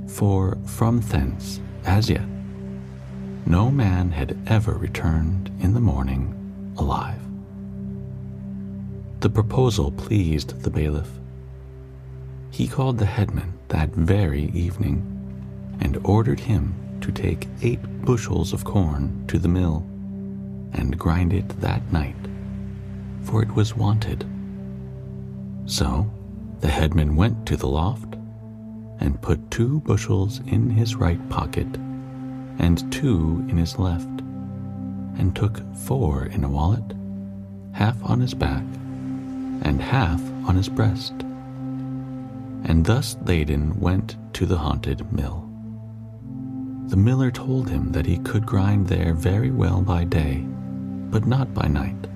For 0.07 0.57
from 0.65 1.01
thence, 1.01 1.59
as 1.85 2.09
yet, 2.09 2.27
no 3.45 3.71
man 3.71 4.11
had 4.11 4.37
ever 4.47 4.73
returned 4.73 5.49
in 5.61 5.73
the 5.73 5.79
morning 5.79 6.73
alive. 6.77 7.19
The 9.21 9.29
proposal 9.29 9.91
pleased 9.91 10.61
the 10.61 10.69
bailiff. 10.69 11.09
He 12.51 12.67
called 12.67 12.97
the 12.97 13.05
headman 13.05 13.53
that 13.69 13.89
very 13.89 14.45
evening 14.53 15.07
and 15.79 15.97
ordered 16.03 16.39
him 16.39 16.75
to 17.01 17.11
take 17.11 17.47
eight 17.61 17.79
bushels 18.03 18.53
of 18.53 18.63
corn 18.63 19.25
to 19.27 19.39
the 19.39 19.47
mill 19.47 19.85
and 20.73 20.97
grind 20.97 21.33
it 21.33 21.47
that 21.61 21.91
night, 21.91 22.15
for 23.23 23.41
it 23.41 23.53
was 23.55 23.75
wanted. 23.75 24.25
So 25.65 26.09
the 26.59 26.67
headman 26.67 27.15
went 27.15 27.45
to 27.47 27.57
the 27.57 27.67
loft 27.67 28.15
and 28.99 29.21
put 29.21 29.51
two 29.51 29.79
bushels 29.81 30.39
in 30.47 30.69
his 30.69 30.95
right 30.95 31.29
pocket 31.29 31.67
and 32.59 32.91
two 32.91 33.43
in 33.49 33.57
his 33.57 33.79
left, 33.79 34.07
and 35.17 35.35
took 35.35 35.61
four 35.75 36.25
in 36.27 36.43
a 36.43 36.49
wallet, 36.49 36.93
half 37.73 37.97
on 38.03 38.19
his 38.19 38.33
back 38.33 38.63
and 39.63 39.81
half 39.81 40.21
on 40.47 40.55
his 40.55 40.69
breast, 40.69 41.13
and 42.63 42.85
thus 42.85 43.17
laden 43.25 43.79
went 43.79 44.17
to 44.33 44.45
the 44.45 44.57
haunted 44.57 45.11
mill. 45.11 45.47
The 46.87 46.97
miller 46.97 47.31
told 47.31 47.69
him 47.69 47.91
that 47.93 48.05
he 48.05 48.17
could 48.19 48.45
grind 48.45 48.87
there 48.87 49.13
very 49.13 49.49
well 49.49 49.81
by 49.81 50.03
day, 50.03 50.45
but 51.09 51.25
not 51.25 51.53
by 51.53 51.67
night, 51.67 52.07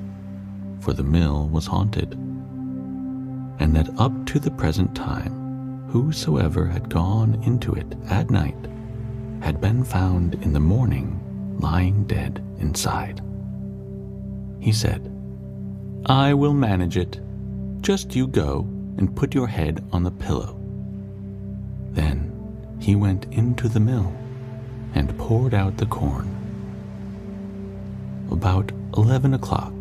for 0.86 0.94
the 0.94 1.04
mill 1.04 1.50
was 1.50 1.66
haunted, 1.66 2.14
and 3.60 3.76
that 3.76 3.90
up 3.98 4.14
to 4.28 4.38
the 4.38 4.52
present 4.52 4.96
time, 4.96 5.88
whosoever 5.90 6.68
had 6.68 6.90
gone 6.90 7.42
into 7.44 7.74
it 7.74 7.88
at 8.08 8.30
night 8.30 8.56
had 9.42 9.60
been 9.60 9.84
found 9.84 10.36
in 10.36 10.54
the 10.54 10.60
morning 10.60 11.20
lying 11.60 12.04
dead 12.06 12.44
inside. 12.60 13.20
He 14.60 14.72
said, 14.72 15.12
I 16.06 16.36
will 16.36 16.54
manage 16.54 16.98
it. 16.98 17.20
Just 17.82 18.16
you 18.16 18.28
go 18.28 18.60
and 18.98 19.16
put 19.16 19.34
your 19.34 19.48
head 19.48 19.84
on 19.92 20.04
the 20.04 20.12
pillow. 20.12 20.56
Then 21.92 22.32
he 22.80 22.96
went 22.96 23.26
into 23.32 23.68
the 23.68 23.80
mill 23.80 24.14
and 24.94 25.18
poured 25.18 25.56
out 25.56 25.78
the 25.78 25.88
corn. 25.88 26.30
About 28.30 28.72
eleven 28.96 29.34
o'clock, 29.34 29.74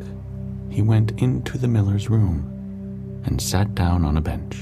he 0.75 0.83
went 0.83 1.23
into 1.23 1.57
the 1.57 1.69
miller's 1.69 2.11
room 2.11 3.23
and 3.25 3.41
sat 3.41 3.77
down 3.77 4.05
on 4.05 4.17
a 4.17 4.21
bench. 4.21 4.57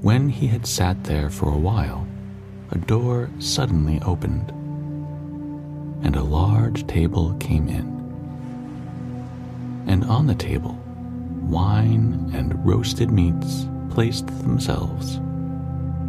When 0.00 0.28
he 0.28 0.48
had 0.48 0.66
sat 0.66 1.04
there 1.04 1.30
for 1.30 1.48
a 1.48 1.56
while, 1.56 2.04
a 2.72 2.78
door 2.78 3.30
suddenly 3.38 4.00
opened, 4.04 4.50
and 6.04 6.16
a 6.16 6.24
large 6.24 6.86
table 6.88 7.34
came 7.38 7.68
in. 7.68 7.86
And 9.86 10.02
on 10.06 10.26
the 10.26 10.34
table, 10.34 10.76
wine 11.42 12.32
and 12.34 12.66
roasted 12.66 13.12
meats 13.12 13.68
placed 13.90 14.26
themselves, 14.26 15.14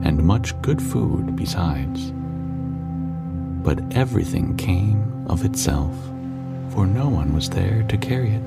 and 0.02 0.24
much 0.24 0.60
good 0.64 0.82
food 0.82 1.36
besides 1.36 2.12
but 3.66 3.98
everything 3.98 4.56
came 4.58 5.26
of 5.28 5.44
itself, 5.44 5.92
for 6.76 6.86
no 6.86 7.08
one 7.08 7.34
was 7.34 7.50
there 7.50 7.84
to 7.84 7.98
carry 7.98 8.36
it. 8.36 8.44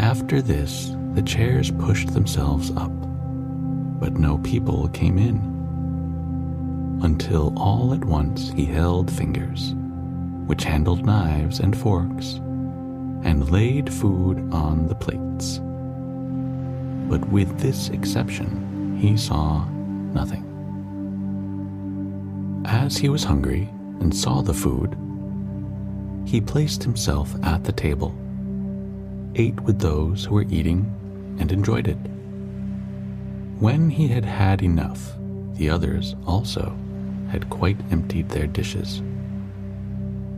After 0.00 0.40
this, 0.40 0.90
the 1.12 1.22
chairs 1.22 1.70
pushed 1.70 2.14
themselves 2.14 2.70
up, 2.70 2.90
but 4.00 4.14
no 4.14 4.38
people 4.38 4.88
came 4.88 5.18
in, 5.18 5.36
until 7.02 7.52
all 7.58 7.92
at 7.92 8.02
once 8.04 8.50
he 8.52 8.64
held 8.64 9.12
fingers, 9.12 9.74
which 10.46 10.64
handled 10.64 11.04
knives 11.04 11.60
and 11.60 11.76
forks, 11.76 12.40
and 13.22 13.50
laid 13.50 13.92
food 13.92 14.38
on 14.50 14.88
the 14.88 14.94
plates. 14.94 15.60
But 17.10 17.28
with 17.28 17.58
this 17.58 17.90
exception, 17.90 18.96
he 18.98 19.18
saw 19.18 19.66
nothing. 20.14 20.44
As 22.64 22.96
he 22.96 23.10
was 23.10 23.24
hungry 23.24 23.68
and 24.00 24.14
saw 24.14 24.40
the 24.40 24.54
food, 24.54 24.96
he 26.26 26.40
placed 26.40 26.82
himself 26.82 27.34
at 27.44 27.64
the 27.64 27.72
table, 27.72 28.14
ate 29.36 29.58
with 29.60 29.78
those 29.78 30.24
who 30.24 30.34
were 30.34 30.46
eating, 30.50 30.92
and 31.38 31.52
enjoyed 31.52 31.86
it. 31.86 31.98
When 33.60 33.88
he 33.88 34.08
had 34.08 34.24
had 34.24 34.60
enough, 34.62 35.14
the 35.54 35.70
others 35.70 36.16
also 36.26 36.76
had 37.30 37.48
quite 37.48 37.78
emptied 37.90 38.28
their 38.28 38.46
dishes. 38.46 39.02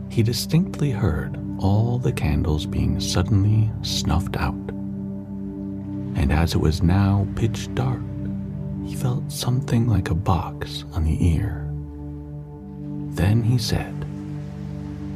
He 0.09 0.23
distinctly 0.23 0.91
heard 0.91 1.37
all 1.59 1.97
the 1.97 2.13
candles 2.13 2.65
being 2.65 2.99
suddenly 2.99 3.69
snuffed 3.81 4.37
out. 4.37 4.53
And 6.15 6.31
as 6.31 6.53
it 6.53 6.59
was 6.59 6.81
now 6.83 7.27
pitch 7.35 7.73
dark, 7.73 8.01
he 8.85 8.95
felt 8.95 9.31
something 9.31 9.87
like 9.87 10.09
a 10.09 10.15
box 10.15 10.85
on 10.93 11.03
the 11.03 11.17
ear. 11.33 11.65
Then 13.15 13.43
he 13.43 13.57
said, 13.57 13.98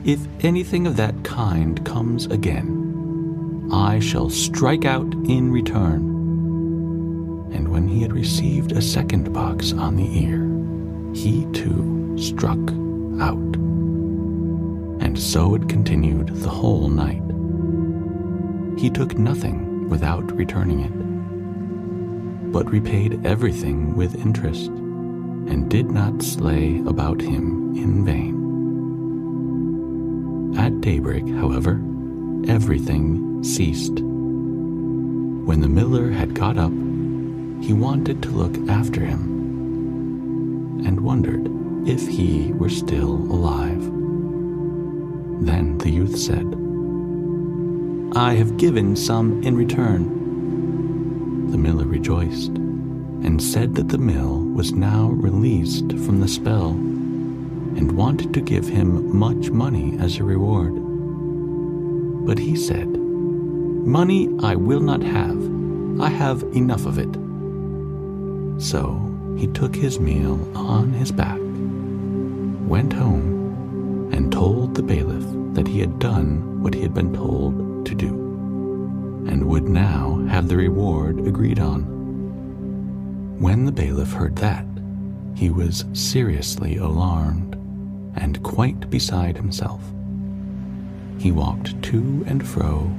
If 0.05 0.19
anything 0.41 0.85
of 0.85 0.97
that 0.97 1.23
kind 1.23 1.85
comes 1.85 2.25
again, 2.25 3.69
I 3.71 3.99
shall 3.99 4.29
strike 4.29 4.83
out 4.83 5.13
in 5.13 5.49
return. 5.49 6.01
And 7.53 7.69
when 7.69 7.87
he 7.87 8.01
had 8.01 8.11
received 8.11 8.73
a 8.73 8.81
second 8.81 9.31
box 9.31 9.71
on 9.71 9.95
the 9.95 10.25
ear, 10.25 10.43
he 11.15 11.45
too 11.53 12.17
struck 12.17 12.59
out. 13.21 13.37
And 14.99 15.17
so 15.17 15.55
it 15.55 15.69
continued 15.69 16.35
the 16.35 16.49
whole 16.49 16.89
night. 16.89 17.23
He 18.77 18.89
took 18.89 19.17
nothing 19.17 19.87
without 19.87 20.29
returning 20.35 20.81
it, 20.81 22.51
but 22.51 22.69
repaid 22.69 23.25
everything 23.25 23.95
with 23.95 24.19
interest, 24.19 24.67
and 24.67 25.69
did 25.69 25.91
not 25.91 26.21
slay 26.21 26.79
about 26.85 27.21
him 27.21 27.73
in 27.77 28.03
vain. 28.03 28.42
Daybreak, 30.83 31.25
however, 31.29 31.81
everything 32.45 33.41
ceased. 33.41 34.01
When 34.01 35.61
the 35.61 35.69
miller 35.69 36.11
had 36.11 36.35
got 36.35 36.57
up, 36.57 36.73
he 37.61 37.71
wanted 37.71 38.21
to 38.21 38.29
look 38.29 38.57
after 38.67 38.99
him 38.99 40.81
and 40.85 40.99
wondered 40.99 41.47
if 41.87 42.05
he 42.05 42.51
were 42.51 42.67
still 42.67 43.13
alive. 43.13 43.81
Then 45.45 45.77
the 45.77 45.89
youth 45.89 46.17
said, 46.19 46.53
I 48.13 48.33
have 48.33 48.57
given 48.57 48.97
some 48.97 49.41
in 49.41 49.55
return. 49.55 51.49
The 51.49 51.57
miller 51.57 51.85
rejoiced 51.85 52.57
and 52.57 53.41
said 53.41 53.75
that 53.75 53.87
the 53.87 53.97
mill 53.97 54.39
was 54.39 54.73
now 54.73 55.07
released 55.11 55.93
from 55.99 56.19
the 56.19 56.27
spell 56.27 56.73
and 57.77 57.91
wanted 57.91 58.33
to 58.33 58.41
give 58.41 58.67
him 58.67 59.17
much 59.17 59.49
money 59.49 59.97
as 59.99 60.17
a 60.17 60.23
reward. 60.23 60.73
But 62.25 62.39
he 62.39 62.55
said, 62.55 62.87
Money 62.87 64.29
I 64.41 64.55
will 64.55 64.79
not 64.79 65.03
have. 65.03 65.37
I 65.99 66.09
have 66.09 66.43
enough 66.55 66.85
of 66.85 66.97
it. 66.97 67.13
So 68.61 68.99
he 69.37 69.47
took 69.47 69.75
his 69.75 69.99
meal 69.99 70.39
on 70.55 70.93
his 70.93 71.11
back, 71.11 71.39
went 72.69 72.93
home, 72.93 74.09
and 74.13 74.31
told 74.31 74.75
the 74.75 74.83
bailiff 74.83 75.25
that 75.53 75.67
he 75.67 75.79
had 75.79 75.99
done 75.99 76.61
what 76.63 76.73
he 76.73 76.81
had 76.81 76.93
been 76.93 77.13
told 77.13 77.85
to 77.85 77.95
do, 77.95 78.07
and 79.27 79.47
would 79.47 79.67
now 79.67 80.25
have 80.29 80.47
the 80.47 80.57
reward 80.57 81.19
agreed 81.27 81.59
on. 81.59 81.81
When 83.39 83.65
the 83.65 83.71
bailiff 83.71 84.13
heard 84.13 84.37
that, 84.37 84.65
he 85.35 85.49
was 85.49 85.83
seriously 85.93 86.77
alarmed 86.77 87.57
and 88.15 88.41
quite 88.43 88.89
beside 88.89 89.37
himself. 89.37 89.81
He 91.17 91.31
walked 91.31 91.81
to 91.83 92.23
and 92.27 92.45
fro 92.45 92.91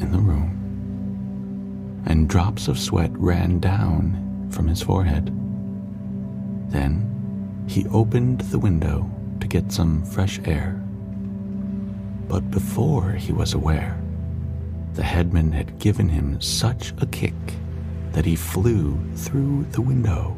in 0.00 0.12
the 0.12 0.18
room, 0.18 2.02
and 2.06 2.28
drops 2.28 2.68
of 2.68 2.78
sweat 2.78 3.10
ran 3.14 3.58
down 3.60 4.48
from 4.50 4.66
his 4.66 4.82
forehead. 4.82 5.26
Then 6.70 7.64
he 7.68 7.86
opened 7.88 8.40
the 8.42 8.58
window 8.58 9.10
to 9.40 9.46
get 9.46 9.72
some 9.72 10.04
fresh 10.04 10.40
air. 10.44 10.78
But 12.28 12.50
before 12.50 13.12
he 13.12 13.32
was 13.32 13.54
aware, 13.54 13.98
the 14.94 15.02
headman 15.02 15.52
had 15.52 15.78
given 15.78 16.08
him 16.08 16.40
such 16.40 16.92
a 17.00 17.06
kick 17.06 17.34
that 18.12 18.24
he 18.24 18.36
flew 18.36 18.98
through 19.14 19.64
the 19.70 19.80
window 19.80 20.36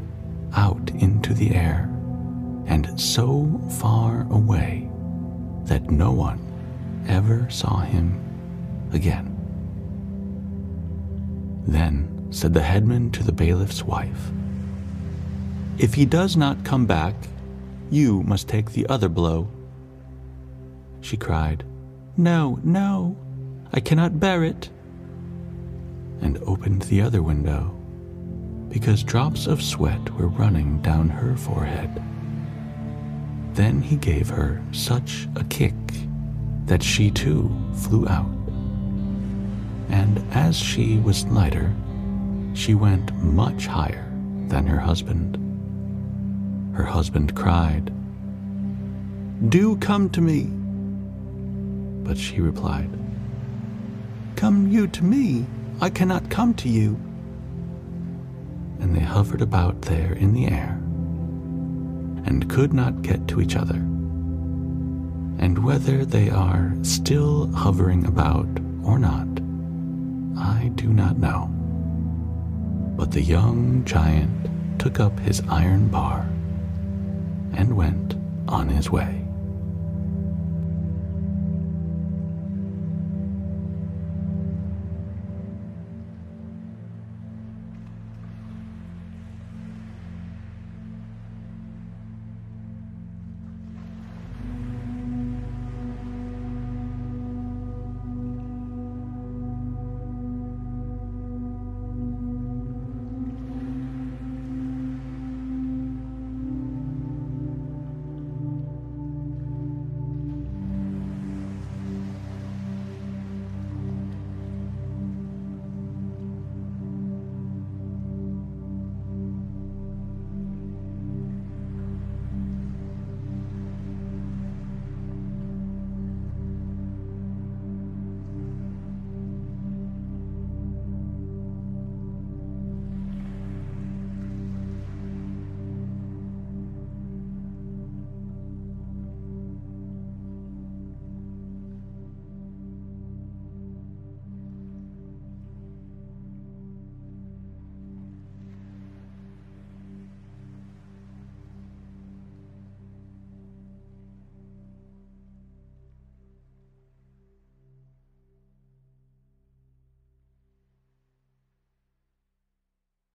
out 0.55 0.91
into 0.91 1.35
the 1.35 1.55
air 1.55 1.94
and 2.67 2.99
so 3.01 3.61
far 3.79 4.27
away 4.31 4.89
that 5.65 5.91
no 5.91 6.13
one 6.13 6.41
ever 7.09 7.49
saw 7.51 7.81
him 7.81 8.21
again. 8.93 9.31
Then 11.67 12.29
said 12.31 12.55
the 12.55 12.63
headman 12.63 13.11
to 13.13 13.23
the 13.23 13.33
bailiff's 13.33 13.83
wife, 13.83 14.31
if 15.79 15.95
he 15.95 16.05
does 16.05 16.37
not 16.37 16.65
come 16.65 16.87
back, 16.87 17.15
you 17.91 18.23
must 18.23 18.49
take 18.49 18.73
the 18.73 18.87
other 18.87 19.09
blow. 19.09 19.49
She 21.01 21.17
cried, 21.17 21.65
No, 22.17 22.61
no, 22.63 23.17
I 23.73 23.81
cannot 23.81 24.21
bear 24.21 24.45
it, 24.45 24.71
and 26.21 26.39
opened 26.47 26.83
the 26.83 27.03
other 27.03 27.23
window 27.23 27.75
because 28.69 29.05
drops 29.05 29.47
of 29.47 29.63
sweat 29.63 30.11
were 30.15 30.29
running 30.29 30.81
down 30.81 31.09
her 31.09 31.37
forehead. 31.37 32.03
Then 33.55 33.81
he 33.83 33.97
gave 33.97 34.29
her 34.29 34.63
such 34.73 35.29
a 35.37 35.45
kick 35.45 35.75
that 36.67 36.83
she 36.83 37.11
too 37.11 37.55
flew 37.75 38.07
out. 38.09 38.31
And 39.89 40.25
as 40.33 40.57
she 40.57 40.99
was 40.99 41.25
lighter, 41.27 41.73
she 42.55 42.75
went 42.75 43.15
much 43.17 43.67
higher 43.67 44.11
than 44.49 44.67
her 44.67 44.79
husband 44.79 45.39
her 46.75 46.85
husband 46.85 47.37
cried, 47.37 47.93
Do 49.49 49.77
come 49.77 50.11
to 50.11 50.21
me. 50.21 50.51
But 52.05 52.19
she 52.19 52.41
replied, 52.41 52.91
Come 54.35 54.69
you 54.69 54.89
to 54.89 55.05
me, 55.05 55.47
I 55.81 55.89
cannot 55.89 56.31
come 56.31 56.53
to 56.55 56.69
you. 56.69 56.99
And 58.81 58.95
they 58.95 59.01
hovered 59.01 59.41
about 59.41 59.83
there 59.83 60.15
in 60.15 60.35
the 60.35 60.49
air 60.49 60.74
and 62.25 62.49
could 62.51 62.73
not 62.73 63.03
get 63.03 63.27
to 63.29 63.41
each 63.41 63.57
other. 63.57 63.77
And 65.39 65.65
whether 65.65 66.05
they 66.05 66.31
are 66.31 66.75
still 66.83 67.53
hovering 67.53 68.07
about 68.07 68.49
or 68.83 68.99
not, 68.99 69.29
I 70.39 70.71
do 70.75 70.89
not 70.89 71.19
know. 71.19 71.47
But 72.97 73.13
the 73.13 73.23
young 73.23 73.85
giant 73.85 74.79
took 74.79 75.01
up 75.01 75.19
his 75.21 75.43
iron 75.49 75.89
bar 75.89 76.29
and 77.53 77.77
went 77.77 78.15
on 78.49 78.69
his 78.69 78.91
way. 78.91 79.24